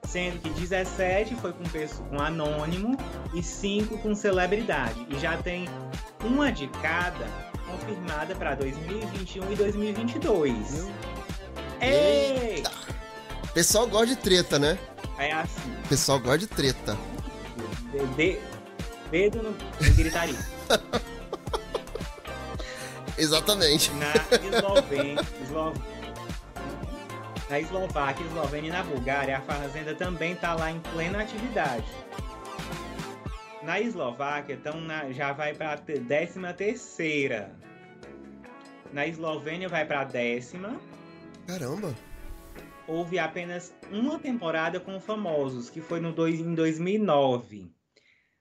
[0.05, 2.97] Sendo que 17 foi com, pessoa, com anônimo
[3.33, 5.07] e 5 com celebridade.
[5.09, 5.69] E já tem
[6.21, 7.25] uma de cada
[7.65, 10.89] confirmada para 2021 e 2022.
[11.79, 12.61] Ei!
[13.53, 14.77] Pessoal gosta de treta, né?
[15.17, 15.73] É assim.
[15.87, 16.97] Pessoal gosta de treta.
[17.93, 18.39] De, de,
[19.09, 20.35] dedo no, no gritaria.
[23.17, 23.91] Exatamente.
[23.93, 24.13] Na
[24.57, 25.73] Eslovênia, Eslo-
[27.49, 31.85] na Eslováquia, Eslovênia e na Bulgária, a fazenda também está lá em plena atividade.
[33.63, 37.51] Na Eslováquia, então, na- já vai para a décima terceira.
[38.91, 40.79] Na Eslovênia vai para a décima.
[41.47, 41.93] Caramba.
[42.87, 47.71] Houve apenas uma temporada com famosos, que foi no dois, em 2009.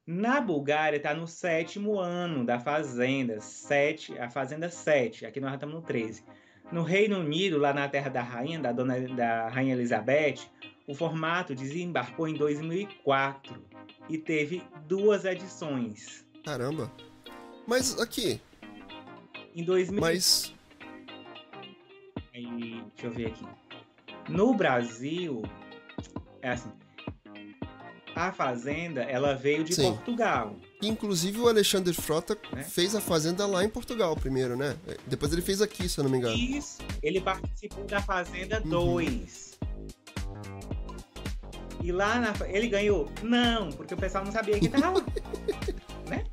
[0.06, 5.74] Na Bulgária está no sétimo ano da Fazenda, sete, a Fazenda 7, aqui nós estamos
[5.74, 6.22] no 13.
[6.70, 10.40] No Reino Unido, lá na terra da rainha, da, dona, da Rainha Elizabeth,
[10.86, 13.62] o formato desembarcou em 2004
[14.08, 16.26] e teve duas edições.
[16.44, 16.92] Caramba.
[17.66, 18.40] Mas aqui,
[19.54, 20.54] Em 2000, mas.
[22.34, 23.46] Aí, deixa eu ver aqui.
[24.28, 25.42] No Brasil,
[26.42, 26.83] é assim.
[28.14, 29.90] A Fazenda, ela veio de Sim.
[29.92, 30.54] Portugal.
[30.82, 32.62] Inclusive o Alexandre Frota Né?
[32.62, 34.76] fez a fazenda lá em Portugal primeiro, né?
[35.06, 36.36] Depois ele fez aqui, se eu não me engano.
[36.36, 38.68] Isso, ele participou da Fazenda Uhum.
[38.70, 39.58] 2.
[41.82, 43.10] E lá na, ele ganhou?
[43.22, 45.04] Não, porque o pessoal não sabia que tava lá.
[46.08, 46.24] né?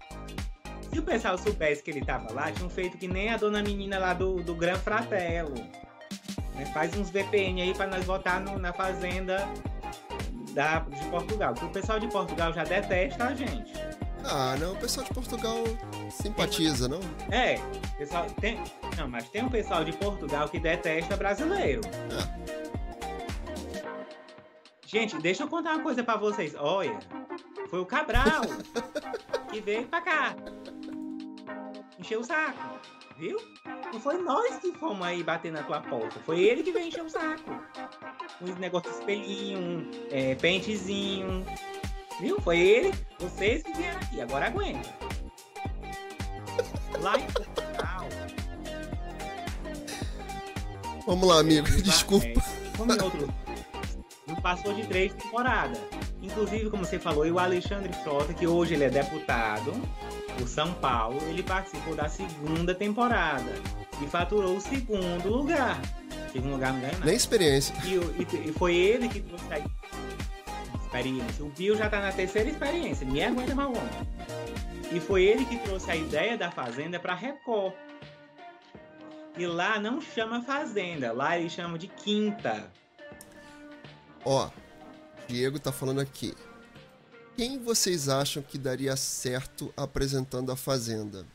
[0.94, 3.98] Se o pessoal soubesse que ele tava lá, tinham feito que nem a dona menina
[3.98, 5.56] lá do, do Gran Fratello.
[6.56, 6.66] né?
[6.74, 9.48] Faz uns VPN aí pra nós votar no- na Fazenda
[10.54, 11.54] da, de Portugal.
[11.54, 13.74] Porque o pessoal de Portugal já detesta a gente.
[14.24, 15.58] Ah, não, o pessoal de Portugal
[16.12, 17.00] simpatiza, não?
[17.32, 17.56] É,
[17.98, 18.62] pessoal, tem,
[18.98, 21.82] não, mas tem um pessoal de Portugal que detesta brasileiro.
[24.86, 26.54] Gente, deixa eu contar uma coisa pra vocês.
[26.56, 27.00] Olha,
[27.70, 28.42] foi o Cabral
[29.50, 30.36] que veio pra cá.
[31.98, 32.80] Encheu o saco,
[33.22, 33.40] viu?
[33.94, 36.20] Não foi nós que fomos aí bater na tua porta.
[36.26, 37.52] Foi ele que veio encher o saco.
[38.42, 41.46] Um negócio de espelhinho, é, pentezinho.
[42.20, 42.42] Viu?
[42.42, 44.22] Foi ele, vocês que vieram aqui.
[44.22, 44.90] Agora aguenta.
[47.00, 48.08] Lá em Portugal.
[51.06, 52.26] Vamos lá, amigo, desculpa.
[52.26, 52.34] é,
[52.76, 53.32] como em outro.
[54.26, 55.78] Não passou de três temporadas.
[56.24, 59.74] Inclusive, como você falou, e o Alexandre Frota, que hoje ele é deputado
[60.32, 63.52] por São Paulo, ele participou da segunda temporada
[64.02, 65.80] e faturou o segundo lugar.
[66.32, 67.06] Segundo lugar não ganha nada.
[67.06, 67.76] Nem experiência.
[67.86, 69.60] E, o- e- e foi ele que trouxe a
[70.86, 71.44] experiência.
[71.46, 74.08] O Bill já tá na terceira experiência, ninguém aguenta mais o homem.
[74.92, 77.74] E foi ele que trouxe a ideia da fazenda pra Record.
[79.38, 82.70] E lá não chama fazenda, lá eles chamam de quinta.
[84.26, 84.50] Ó,
[85.28, 86.34] Diego tá falando aqui.
[87.36, 91.26] Quem vocês acham que daria certo apresentando a Fazenda?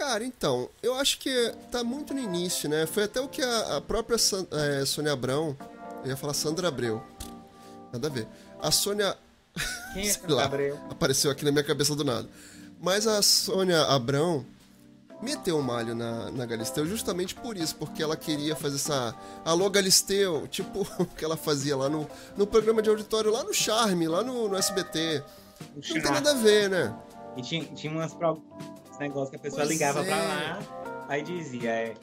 [0.00, 2.86] Cara, então, eu acho que tá muito no início, né?
[2.86, 5.56] Foi até o que a, a própria San- é, Sônia Abrão,
[6.04, 7.02] eu ia falar Sandra Abreu,
[7.92, 8.28] nada a ver.
[8.60, 9.16] A Sônia
[9.92, 10.44] Quem é Sandra lá.
[10.44, 10.78] Abreu?
[10.88, 12.28] apareceu aqui na minha cabeça do nada.
[12.80, 14.46] Mas a Sônia Abrão
[15.20, 19.14] meteu o malho na, na Galisteu justamente por isso, porque ela queria fazer essa
[19.44, 22.06] Alô Galisteu, tipo o que ela fazia lá no,
[22.36, 25.22] no programa de auditório, lá no Charme, lá no, no SBT.
[25.60, 26.10] O Não tem Chá.
[26.12, 26.94] nada a ver, né?
[27.36, 28.16] E tinha, tinha umas
[28.98, 30.04] negócios que a pessoa Pois ligava é.
[30.04, 30.58] pra lá,
[31.08, 31.94] aí dizia, é.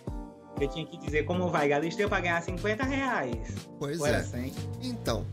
[0.59, 3.49] Eu tinha que dizer como vai, Galisteu, pra ganhar 50 reais.
[3.78, 4.24] Pois Ou é.
[4.24, 4.53] 100.
[4.84, 5.26] Então,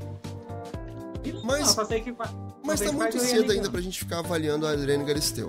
[1.45, 5.49] Mas- não, mas tá muito cedo ainda pra gente ficar avaliando a Irene Galisteu.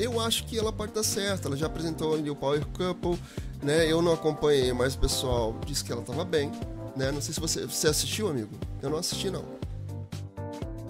[0.00, 3.18] Eu acho que ela pode dar certo, ela já apresentou ali o Power Couple,
[3.62, 3.86] né?
[3.86, 6.50] Eu não acompanhei, mas o pessoal disse que ela tava bem,
[6.96, 7.12] né?
[7.12, 8.50] Não sei se você, você assistiu, amigo.
[8.82, 9.44] Eu não assisti, não.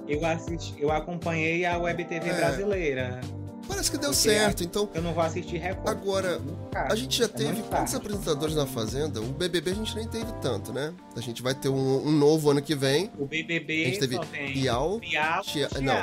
[0.07, 2.35] Eu assisti, eu acompanhei a Web TV É.
[2.35, 3.21] brasileira.
[3.67, 5.89] Parece que deu Porque certo, então Eu não vou assistir Record.
[5.89, 6.41] Agora,
[6.73, 6.93] caro.
[6.93, 9.21] a gente já É teve muito quantos apresentadores na Fazenda?
[9.21, 10.93] O BBB a gente nem teve tanto, né?
[11.17, 13.11] A gente vai ter um, um novo ano que vem.
[13.17, 15.43] O BBB A gente teve só tem Bial, Bial
[15.79, 15.95] e não.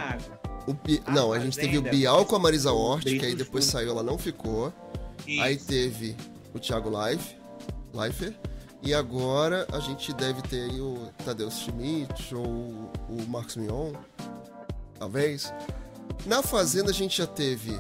[0.74, 3.66] Bi- A Não, a gente teve o Bial com a Marisa Hort, que aí depois
[3.66, 4.72] saiu, ela não ficou.
[5.26, 5.42] Isso.
[5.42, 6.16] Aí teve
[6.54, 7.24] o Thiago Live,
[7.94, 8.34] Leifert.
[8.84, 13.92] E agora a gente deve ter aí o Tadeu Schmidt ou o Marcos Mion,
[15.00, 15.52] talvez.
[16.26, 17.78] Na Fazenda a gente já teve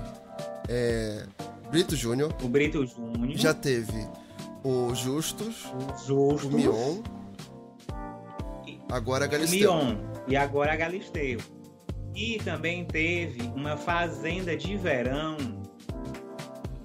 [0.67, 1.23] é,
[1.69, 2.33] Brito Júnior.
[2.43, 3.37] O Brito Júnior.
[3.37, 4.07] Já teve
[4.63, 5.65] o Justus.
[5.65, 6.51] O Justus.
[6.51, 6.97] O Mion.
[8.91, 9.73] Agora a Galisteu.
[9.75, 9.95] Mion.
[10.27, 11.39] E agora a Galisteu.
[12.17, 15.37] E também teve uma fazenda de verão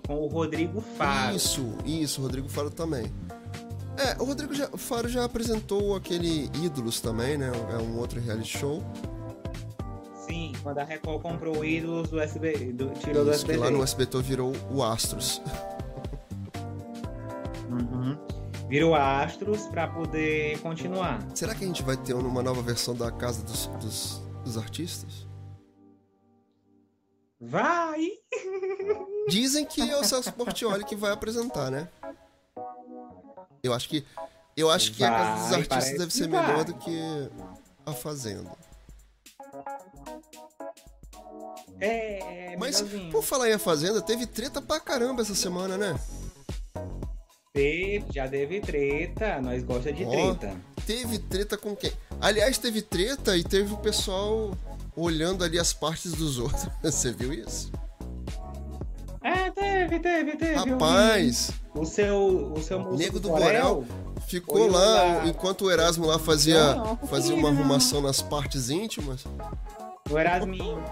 [0.07, 1.35] com o Rodrigo Faro.
[1.35, 3.11] Isso, isso, o Rodrigo Faro também.
[3.97, 7.51] É, o Rodrigo já, Faro já apresentou aquele Ídolos também, né?
[7.73, 8.85] É um outro reality show.
[10.27, 13.59] Sim, quando a Record comprou o Ídolos do SB, do, tirou Isso, do SBT.
[13.59, 15.41] Lá no SBT virou o Astros.
[17.73, 18.19] Uhum.
[18.69, 21.27] Virou Astros para poder continuar.
[21.35, 25.27] Será que a gente vai ter uma nova versão da Casa dos, dos, dos Artistas?
[27.41, 28.09] Vai!
[29.29, 31.89] Dizem que é o Celso Portioli que vai apresentar, né?
[33.63, 34.05] Eu acho que
[34.57, 37.01] eu acho que vai, a Casa dos Artistas deve ser melhor do que
[37.87, 38.51] a Fazenda.
[41.81, 42.81] É, é Mas,
[43.11, 45.99] por falar em A Fazenda, teve treta pra caramba essa semana, né?
[47.53, 49.41] Teve, já teve treta.
[49.41, 50.57] Nós gosta de oh, treta.
[50.87, 51.93] Teve treta com quem?
[52.23, 54.57] Aliás, teve treta e teve o pessoal
[54.95, 56.69] olhando ali as partes dos outros.
[56.81, 57.73] Você viu isso?
[59.25, 60.55] É, teve, teve, teve.
[60.55, 61.51] Rapaz!
[61.75, 63.85] O seu, o seu Nego do Borel
[64.29, 69.25] ficou lá, enquanto o Erasmo lá fazia, não, não, fazia uma arrumação nas partes íntimas.
[70.09, 70.83] O Erasminho.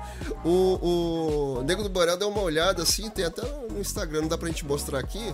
[0.44, 4.36] O, o Nego do Borel deu uma olhada assim, tem até no Instagram, não dá
[4.36, 5.32] pra gente mostrar aqui,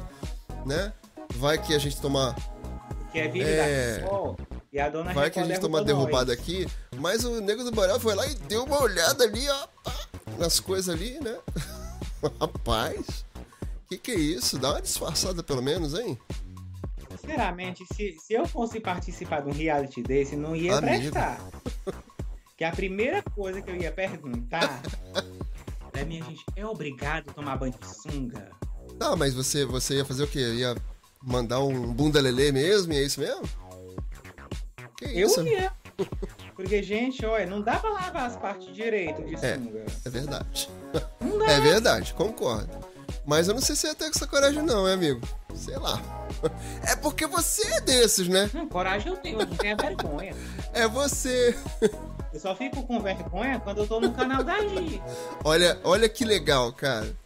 [0.66, 0.92] né?
[1.36, 2.36] Vai que a gente tomar.
[3.12, 4.04] Que é é...
[4.76, 6.68] e a dona Vai que a gente toma derrubada aqui.
[6.98, 9.68] Mas o Nego do Borel foi lá e deu uma olhada ali, ó,
[10.38, 11.38] nas coisas ali, né?
[12.38, 13.24] Rapaz,
[13.88, 14.58] que que é isso?
[14.58, 16.18] Dá uma disfarçada pelo menos, hein?
[17.18, 21.10] Sinceramente, se, se eu fosse participar de um reality desse, não ia Amigo.
[21.10, 21.40] prestar.
[22.54, 24.82] que a primeira coisa que eu ia perguntar
[25.94, 28.50] é, minha gente, é obrigado a tomar banho de sunga?
[28.98, 30.40] Tá, mas você, você ia fazer o quê?
[30.56, 30.76] Ia
[31.22, 32.92] mandar um bunda lelê mesmo?
[32.92, 33.48] E é isso mesmo?
[34.96, 35.40] Que isso?
[35.40, 35.72] Eu ia.
[36.54, 39.84] Porque, gente, olha, não dá pra lavar as partes direito de é, sunga.
[40.04, 40.70] É verdade.
[41.20, 41.50] Não dá.
[41.50, 42.70] É verdade, concordo.
[43.24, 45.20] Mas eu não sei se ia ter essa coragem, não, hein, amigo?
[45.54, 46.00] Sei lá.
[46.86, 48.48] É porque você é desses, né?
[48.52, 50.34] Não, coragem eu tenho, eu não tenho vergonha.
[50.72, 51.56] É você.
[52.32, 54.56] Eu só fico com vergonha quando eu tô no canal da.
[55.42, 57.16] Olha, olha que legal, cara.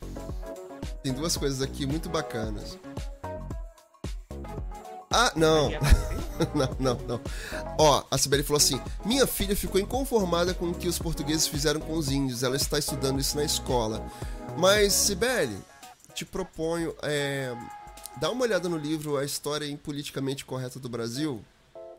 [1.03, 2.79] Tem duas coisas aqui muito bacanas.
[5.13, 5.71] Ah, não.
[6.55, 7.21] não, não, não.
[7.77, 11.81] Ó, a Sibeli falou assim: Minha filha ficou inconformada com o que os portugueses fizeram
[11.81, 12.45] com os índios.
[12.45, 14.07] Ela está estudando isso na escola.
[14.57, 15.59] Mas, Sibeli,
[16.15, 16.95] te proponho.
[17.03, 17.53] É,
[18.21, 21.45] dá uma olhada no livro A História Impoliticamente Correta do Brasil.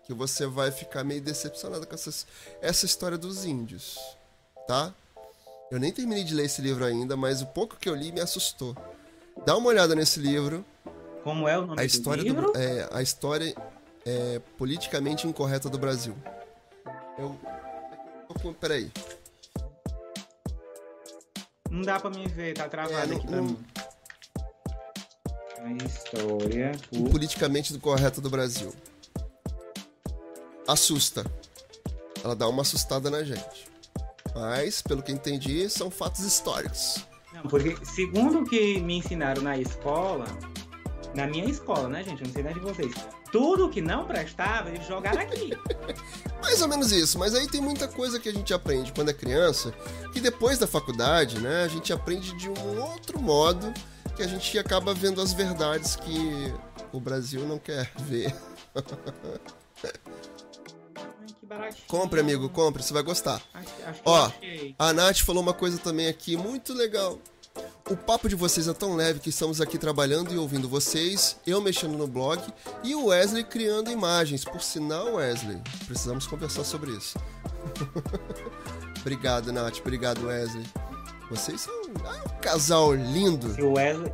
[0.05, 2.25] Que você vai ficar meio decepcionada com essa,
[2.61, 3.99] essa história dos índios.
[4.65, 4.93] Tá?
[5.69, 8.21] Eu nem terminei de ler esse livro ainda, mas o pouco que eu li me
[8.21, 8.75] assustou.
[9.45, 10.65] Dá uma olhada nesse livro.
[11.23, 12.51] Como é o nome a história do livro?
[12.51, 13.55] Do, é, a história
[14.05, 16.15] é, politicamente incorreta do Brasil.
[17.17, 17.37] Eu.
[18.59, 18.91] Peraí.
[21.69, 23.57] Não dá pra me ver, tá travado é, aqui pra mim.
[25.63, 26.71] A história.
[26.91, 27.09] O...
[27.09, 28.73] Politicamente correta do Brasil.
[30.67, 31.25] Assusta.
[32.23, 33.69] Ela dá uma assustada na gente.
[34.33, 37.05] Mas, pelo que entendi, são fatos históricos.
[37.33, 40.25] Não, porque segundo o que me ensinaram na escola,
[41.13, 42.21] na minha escola, né, gente?
[42.21, 42.93] Eu não sei nem de vocês.
[43.31, 45.51] Tudo que não prestava, eles jogaram aqui.
[46.41, 49.13] Mais ou menos isso, mas aí tem muita coisa que a gente aprende quando é
[49.13, 49.73] criança,
[50.11, 53.73] que depois da faculdade, né, a gente aprende de um outro modo,
[54.15, 56.53] que a gente acaba vendo as verdades que
[56.91, 58.35] o Brasil não quer ver.
[61.87, 63.41] Compre, amigo, compre, você vai gostar.
[63.53, 64.31] Acho, acho Ó,
[64.79, 67.19] a Nath falou uma coisa também aqui muito legal.
[67.89, 71.59] O papo de vocês é tão leve que estamos aqui trabalhando e ouvindo vocês, eu
[71.59, 72.41] mexendo no blog
[72.83, 74.45] e o Wesley criando imagens.
[74.45, 77.17] Por sinal, Wesley, precisamos conversar sobre isso.
[79.01, 79.79] obrigado, Nath.
[79.79, 80.65] Obrigado, Wesley.
[81.29, 81.73] Vocês são
[82.05, 83.53] ah, um casal lindo.
[83.53, 84.13] Se o Wesley,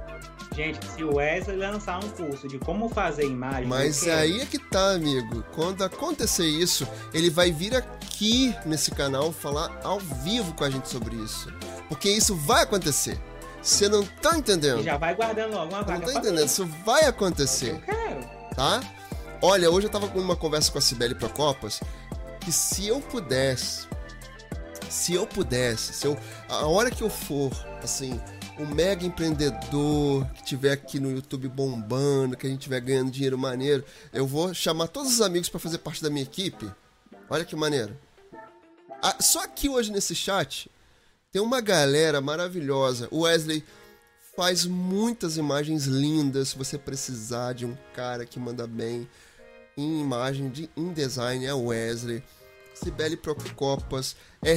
[0.58, 3.68] Gente, se o Wesley lançar um curso de como fazer imagem.
[3.68, 5.44] Mas aí é que tá, amigo.
[5.54, 10.90] Quando acontecer isso, ele vai vir aqui nesse canal falar ao vivo com a gente
[10.90, 11.54] sobre isso.
[11.88, 13.20] Porque isso vai acontecer.
[13.62, 14.82] Você não tá entendendo?
[14.82, 16.00] Já vai guardando logo uma vaga.
[16.00, 16.48] Não tá entendendo?
[16.48, 17.74] Isso vai acontecer.
[17.74, 18.22] Eu quero.
[18.56, 18.82] Tá?
[19.44, 21.82] Olha, hoje eu tava com uma conversa com a Cibele Procopas
[22.40, 23.86] que se eu pudesse,
[24.90, 26.18] se eu pudesse, se eu,
[26.50, 27.52] a hora que eu for,
[27.84, 28.20] assim,
[28.60, 33.38] um mega empreendedor que tiver aqui no YouTube bombando, que a gente tiver ganhando dinheiro
[33.38, 36.70] maneiro, eu vou chamar todos os amigos para fazer parte da minha equipe.
[37.30, 37.98] Olha que maneiro.
[39.02, 40.72] Ah, só aqui hoje nesse chat
[41.32, 43.08] tem uma galera maravilhosa.
[43.12, 43.64] O Wesley,
[44.38, 46.50] faz muitas imagens lindas.
[46.50, 49.10] Se você precisar de um cara que manda bem
[49.76, 52.24] em imagem, de, em design, é Wesley.
[52.76, 54.54] Cibele Procopas é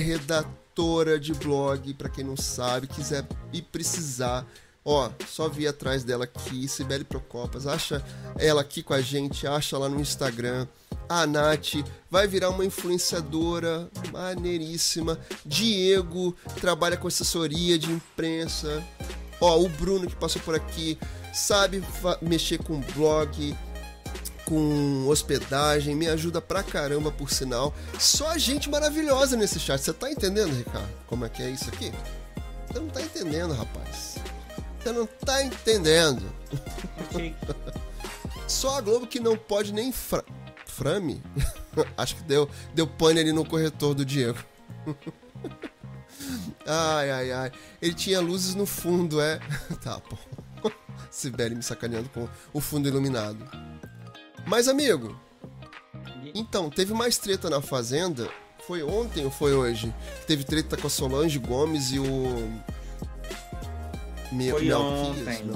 [0.81, 4.47] redatora de blog, para quem não sabe, quiser e precisar.
[4.83, 7.67] Ó, só vi atrás dela aqui, Cibele Procopas.
[7.67, 8.03] Acha
[8.39, 10.67] ela aqui com a gente, acha lá no Instagram.
[11.07, 15.19] A Nath vai virar uma influenciadora maneiríssima.
[15.45, 18.83] Diego trabalha com assessoria de imprensa.
[19.41, 20.99] Ó, o Bruno que passou por aqui
[21.35, 21.83] sabe
[22.23, 23.55] mexer com blog,
[24.51, 27.73] com hospedagem, me ajuda pra caramba, por sinal.
[28.01, 29.81] Só gente maravilhosa nesse chat.
[29.81, 30.89] Você tá entendendo, Ricardo?
[31.07, 31.93] Como é que é isso aqui?
[32.67, 34.17] Você não tá entendendo, rapaz.
[34.83, 36.25] Você não tá entendendo.
[38.49, 40.25] Só a Globo que não pode nem fra...
[40.67, 41.23] frame.
[41.97, 44.39] Acho que deu, deu pane ali no corretor do Diego.
[46.67, 47.53] ai, ai, ai.
[47.81, 49.39] Ele tinha luzes no fundo, é.
[49.81, 50.19] tá, bom.
[51.09, 53.49] Sibeli me sacaneando com o fundo iluminado.
[54.51, 55.17] Mas, amigo,
[56.35, 58.29] então, teve mais treta na Fazenda.
[58.67, 59.95] Foi ontem ou foi hoje?
[60.27, 62.51] Teve treta com a Solange Gomes e o
[64.33, 65.49] meu, Foi ontem.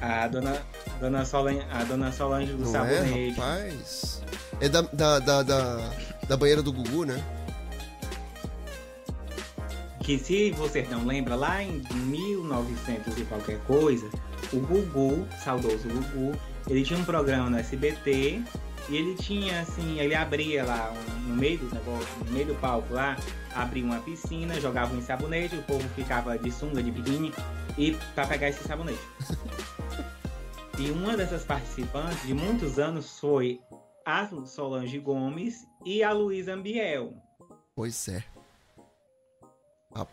[0.00, 0.60] A dona,
[0.98, 3.16] dona Solange, a dona Solange do Não Sabonete.
[3.16, 4.22] É, rapaz?
[4.60, 5.90] É da, da, da, da,
[6.26, 7.24] da banheira do Gugu, né?
[10.00, 14.10] Que se você não lembra, lá em 1900 e qualquer coisa,
[14.52, 16.36] o Gugu, saudoso Gugu,
[16.68, 18.42] ele tinha um programa no SBT
[18.88, 20.92] e ele tinha assim, ele abria lá
[21.26, 23.16] no meio do negócio, no meio do palco lá,
[23.54, 27.32] abria uma piscina, jogava um sabonete, o povo ficava de sunga, de biquíni
[27.78, 29.00] e para pegar esse sabonete.
[30.78, 33.60] e uma dessas participantes de muitos anos foi
[34.04, 37.14] a Solange Gomes e a Luísa Ambiel.
[37.74, 38.22] Pois é.
[39.94, 40.06] A,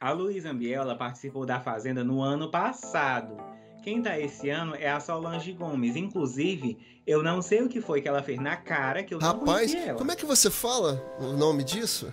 [0.00, 3.36] a Luísa Ambiel ela participou da Fazenda no ano passado.
[3.82, 5.96] Quem tá esse ano é a Solange Gomes.
[5.96, 9.72] Inclusive, eu não sei o que foi que ela fez na cara que eu Rapaz,
[9.72, 9.98] não ela.
[9.98, 12.12] como é que você fala o nome disso?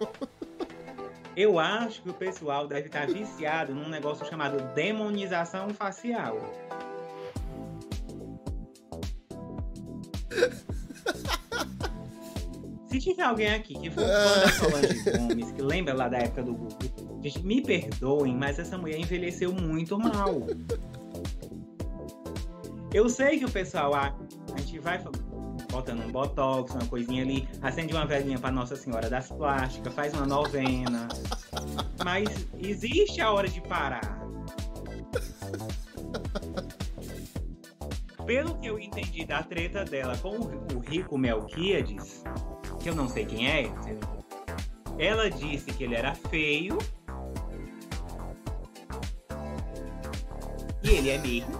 [1.36, 6.38] Eu acho que o pessoal deve estar viciado num negócio chamado demonização facial.
[12.94, 16.44] Se tiver alguém aqui que for fã da Solange Gomes, que lembra lá da época
[16.44, 16.78] do Google,
[17.42, 20.46] me perdoem, mas essa mulher envelheceu muito mal.
[22.92, 24.14] Eu sei que o pessoal, a,
[24.54, 25.02] a gente vai
[25.72, 30.14] botando um botox, uma coisinha ali, acende uma velhinha para Nossa Senhora das Plásticas, faz
[30.14, 31.08] uma novena.
[32.04, 34.24] Mas existe a hora de parar.
[38.24, 42.22] Pelo que eu entendi da treta dela com o rico Melquiades,
[42.84, 43.72] que eu não sei quem é,
[44.98, 46.76] ela disse que ele era feio.
[50.82, 51.54] E ele é mesmo.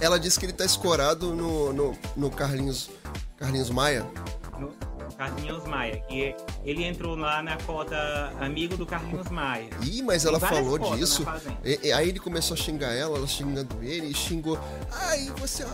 [0.00, 2.90] Ela disse que ele tá escorado no, no, no Carlinhos
[3.36, 4.06] Carlinhos Maia?
[4.56, 4.72] No
[5.16, 9.68] Carlinhos Maia, que ele entrou lá na cota amigo do Carlinhos Maia.
[9.82, 11.26] Ih, mas ela falou disso.
[11.64, 14.56] E, e, aí ele começou a xingar ela, ela xingando ele e xingou.
[14.92, 15.66] Ai, você é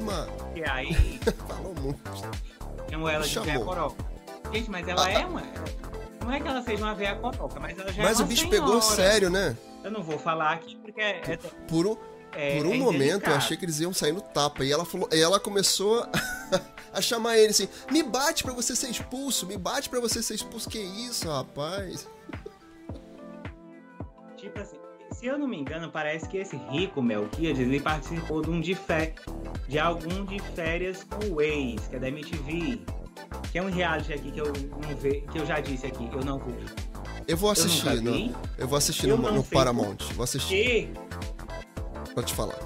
[0.00, 0.26] uma.
[0.56, 1.20] E aí.
[1.46, 2.00] falou muito.
[2.90, 4.04] Chamou ela de véia coroca.
[4.52, 5.42] Gente, mas ela ah, é uma.
[6.20, 8.20] Não é que ela seja uma véia coroca, mas ela já mas é uma Mas
[8.20, 8.66] o bicho senhora.
[8.66, 9.56] pegou sério, né?
[9.82, 11.20] Eu não vou falar aqui porque é.
[11.26, 11.98] é Por,
[12.32, 14.64] é, por um é momento eu achei que eles iam sair no tapa.
[14.64, 15.08] E ela falou.
[15.12, 16.06] E ela começou.
[16.92, 20.34] a chamar ele assim: me bate para você ser expulso, me bate para você ser
[20.34, 20.68] expulso.
[20.68, 22.06] Que isso, rapaz?
[24.36, 24.76] Tipo assim,
[25.22, 28.76] se eu não me engano, parece que esse rico Melquiades ele participou de um de
[29.68, 32.80] de algum de férias com o ex, que é da MTV.
[33.52, 36.24] Que é um reality aqui que eu não ve, que eu já disse aqui, eu
[36.24, 36.52] não vou.
[37.28, 39.98] Eu vou assistir, eu, no, eu vou assistir eu no, no Paramount.
[40.14, 40.90] Vou assistir.
[42.16, 42.58] Vou te falar.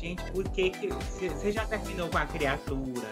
[0.00, 3.10] Gente, por que você já terminou com a criatura?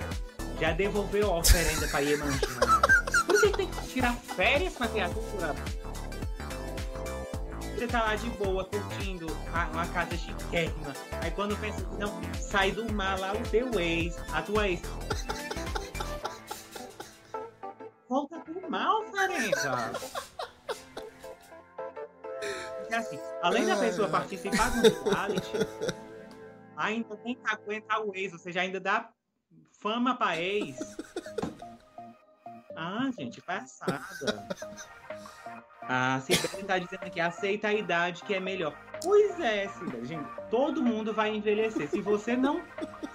[0.58, 2.38] Já devolveu a oferenda pra Iemanjá?
[3.26, 5.54] Por que tem que tirar férias com a criatura?
[7.76, 9.26] Você tá lá de boa, curtindo
[9.70, 10.94] uma casa chiquérrima.
[11.20, 14.80] Aí quando pensa não, sai do mar lá o teu ex, a tua ex.
[18.08, 19.92] Volta pro mal, oferenda.
[22.78, 25.52] Porque assim, além da pessoa participar do reality,
[26.78, 29.10] ainda tem que aguentar o ex, ou seja, ainda dá
[29.70, 30.78] fama pra ex.
[32.76, 34.02] Ah, gente, passada.
[35.82, 38.74] A Cibele tá dizendo que aceita a idade que é melhor.
[39.02, 41.88] Pois é, Cibele, gente, todo mundo vai envelhecer.
[41.88, 42.62] Se você não,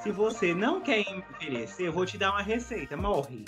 [0.02, 2.98] se você não quer envelhecer, eu vou te dar uma receita.
[2.98, 3.46] Morre.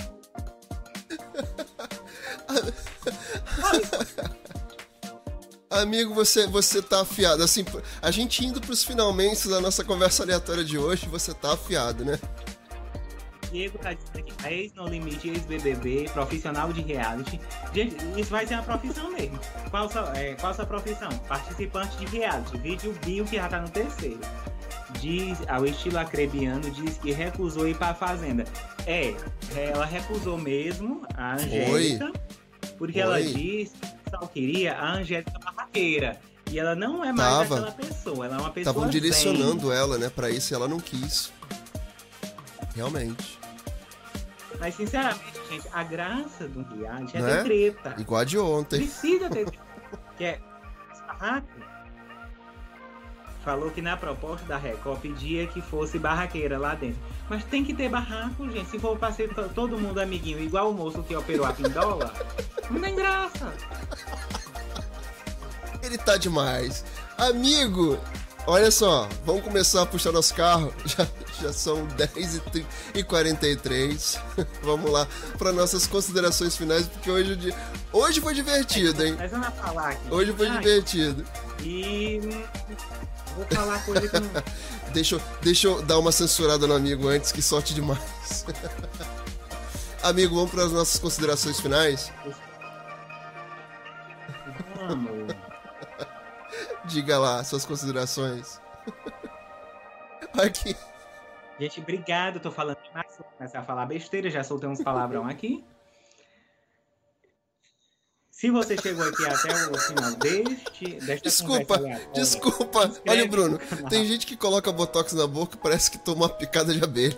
[5.70, 7.42] Amigo, você, você tá afiado.
[7.44, 7.66] Assim,
[8.02, 12.20] a gente indo pros finalmente da nossa conversa aleatória de hoje, você tá afiado, né?
[13.54, 17.40] Diego tá dizendo aqui, a ex No Limite, ex-BBB, profissional de reality.
[17.74, 19.40] Gente, isso vai ser uma profissão mesmo.
[19.70, 21.10] Qual sua, é, qual sua profissão?
[21.28, 22.58] Participante de reality.
[22.58, 24.20] Vídeo Bio, que já tá no terceiro.
[25.00, 28.44] Diz, ao estilo acrebiano, diz que recusou ir pra Fazenda.
[28.88, 29.14] É,
[29.56, 32.12] ela recusou mesmo, a Angélica,
[32.78, 33.04] porque Oi.
[33.04, 36.20] ela disse que só queria a Angélica barraqueira.
[36.52, 37.56] E ela não é mais Tava.
[37.56, 39.78] aquela pessoa, ela é uma pessoa Estavam direcionando zen.
[39.78, 41.32] ela, né, pra isso e ela não quis.
[42.76, 43.43] Realmente.
[44.60, 47.96] Mas, sinceramente, gente, a graça do reality é ter treta.
[48.00, 48.78] Igual a de ontem.
[48.80, 49.46] Precisa ter
[50.18, 50.40] que é
[51.08, 51.48] barraco.
[53.44, 57.02] Falou que na proposta da Record pedia que fosse barraqueira lá dentro.
[57.30, 58.70] Mas tem que ter barraco, gente.
[58.70, 62.14] Se for pra ser todo mundo amiguinho, igual o moço que operou a pindola,
[62.70, 63.54] não tem graça.
[65.82, 66.86] Ele tá demais.
[67.18, 68.00] Amigo,
[68.48, 70.74] olha só, vamos começar a puxar nosso carro.
[70.86, 71.06] Já,
[71.42, 72.42] já são 10
[72.94, 74.20] e 43
[74.62, 75.08] Vamos lá
[75.38, 77.56] para nossas considerações finais, porque hoje,
[77.92, 79.16] hoje foi divertido, hein?
[79.18, 80.12] Mas vamos falar aqui.
[80.12, 81.26] Hoje foi Ai, divertido.
[81.62, 82.20] E.
[83.36, 84.30] Vou falar coisa que não.
[84.94, 88.46] deixa, eu, deixa eu dar uma censurada no amigo antes, que sorte demais.
[90.04, 92.12] amigo, vamos para as nossas considerações finais?
[94.76, 95.34] Vamos.
[96.86, 98.62] Diga lá suas considerações.
[100.38, 100.76] Aqui.
[101.64, 102.42] Gente, obrigado.
[102.42, 103.18] Tô falando demais.
[103.38, 105.64] Comecei a falar besteira, já soltei uns palavrão aqui.
[108.30, 111.78] Se você chegou aqui até o final deste, desta Desculpa,
[112.14, 112.92] desculpa.
[113.08, 113.58] Olha, Bruno,
[113.90, 117.18] tem gente que coloca botox na boca e parece que toma uma picada de abelha.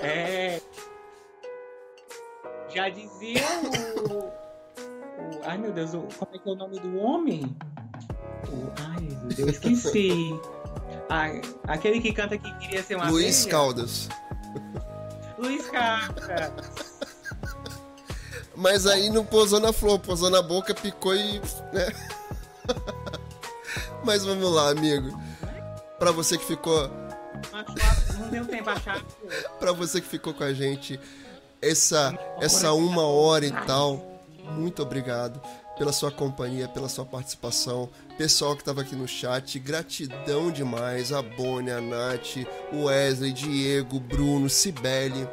[0.00, 0.60] É.
[2.72, 3.42] Já dizia
[4.08, 4.18] o.
[4.18, 7.56] o ai meu Deus, como é que é o nome do homem?
[8.76, 9.08] Ai,
[9.38, 10.38] eu esqueci.
[11.08, 14.08] Ai, aquele que canta que queria ser uma Luiz Caldas.
[15.38, 16.52] Luiz Caldas.
[18.54, 21.38] Mas aí não posou na flor, posou na boca, picou e.
[21.72, 21.92] Né?
[24.04, 25.18] Mas vamos lá, amigo.
[25.98, 26.90] Pra você que ficou.
[28.18, 29.02] Não deu tempo achar.
[29.60, 30.98] pra você que ficou com a gente
[31.62, 34.20] essa, essa uma hora e tal,
[34.50, 35.40] muito obrigado
[35.76, 37.88] pela sua companhia, pela sua participação.
[38.18, 41.12] Pessoal que estava aqui no chat, gratidão demais.
[41.12, 45.28] A Bonnie, a Nath, o Wesley, Diego, Bruno, Cibele.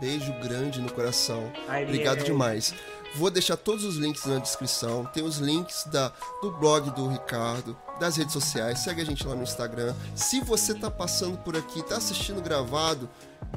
[0.00, 1.52] Beijo grande no coração.
[1.84, 2.74] Obrigado demais.
[3.14, 5.04] Vou deixar todos os links na descrição.
[5.04, 8.80] Tem os links da, do blog do Ricardo, das redes sociais.
[8.80, 9.94] Segue a gente lá no Instagram.
[10.16, 13.08] Se você tá passando por aqui, tá assistindo gravado,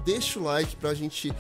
[0.04, 1.34] deixa o like pra gente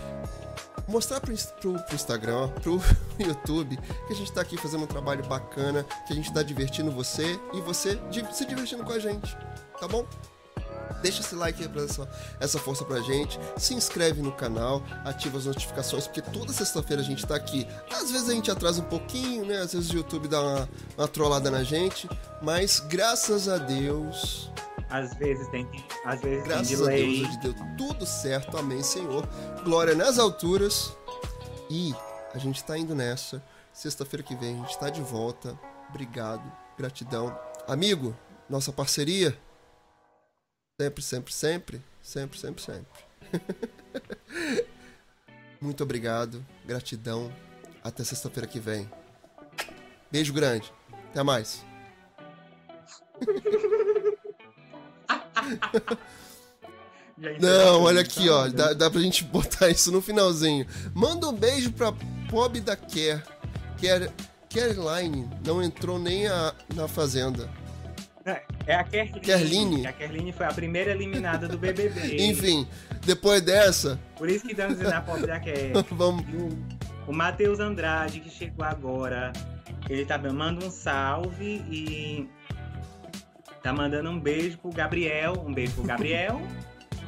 [0.88, 2.82] mostrar pro, pro, pro Instagram, pro
[3.20, 3.78] YouTube,
[4.08, 7.40] que a gente tá aqui fazendo um trabalho bacana, que a gente tá divertindo você
[7.54, 8.00] e você
[8.32, 9.36] se divertindo com a gente,
[9.80, 10.06] tá bom?
[11.02, 12.10] Deixa esse like aí pra essa,
[12.40, 13.40] essa força pra gente.
[13.58, 17.68] Se inscreve no canal, ativa as notificações, porque toda sexta-feira a gente tá aqui.
[17.92, 19.58] Às vezes a gente atrasa um pouquinho, né?
[19.58, 22.10] Às vezes o YouTube dá uma, uma trollada na gente.
[22.42, 24.50] Mas graças a Deus,
[24.90, 25.68] às vezes tem
[26.04, 27.04] às vezes Graças tem delay.
[27.04, 28.58] a Deus, hoje deu tudo certo.
[28.58, 29.28] Amém, Senhor.
[29.64, 30.96] Glória nas alturas.
[31.70, 31.94] E
[32.34, 33.44] a gente tá indo nessa.
[33.74, 35.60] Sexta-feira que vem a gente tá de volta.
[35.90, 36.44] Obrigado,
[36.78, 37.38] gratidão.
[37.68, 38.16] Amigo,
[38.50, 39.38] nossa parceria.
[40.80, 41.82] Sempre, sempre, sempre.
[42.02, 43.06] Sempre, sempre, sempre.
[45.60, 47.34] Muito obrigado, gratidão.
[47.84, 48.90] Até sexta-feira que vem.
[50.12, 50.72] Beijo grande.
[51.10, 51.66] Até mais.
[57.39, 58.50] Não, olha aqui, ó.
[58.50, 60.68] Dá, dá pra gente botar isso no finalzinho.
[60.93, 61.93] Manda um beijo pra
[62.30, 63.24] Pob da Care.
[63.82, 64.12] Care
[64.56, 67.50] Caroline não entrou nem a, na Fazenda.
[68.66, 69.20] É a Kerline.
[69.20, 69.88] Kerline.
[69.88, 72.18] A Kerline foi a primeira eliminada do BBB.
[72.26, 72.68] Enfim,
[73.06, 74.00] depois dessa.
[74.18, 75.74] Por isso que estamos dizendo a Pob da Care.
[75.91, 76.26] Vamos.
[76.34, 79.32] O, o Matheus Andrade, que chegou agora,
[79.88, 82.28] ele tá manda um salve e
[83.66, 85.43] Tá mandando um beijo pro Gabriel.
[85.43, 86.39] Um beijo pro Gabriel.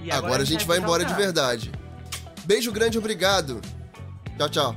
[0.03, 1.71] E agora, agora a gente vai embora de verdade.
[2.45, 3.59] Beijo grande, obrigado.
[4.37, 4.75] Tchau, tchau.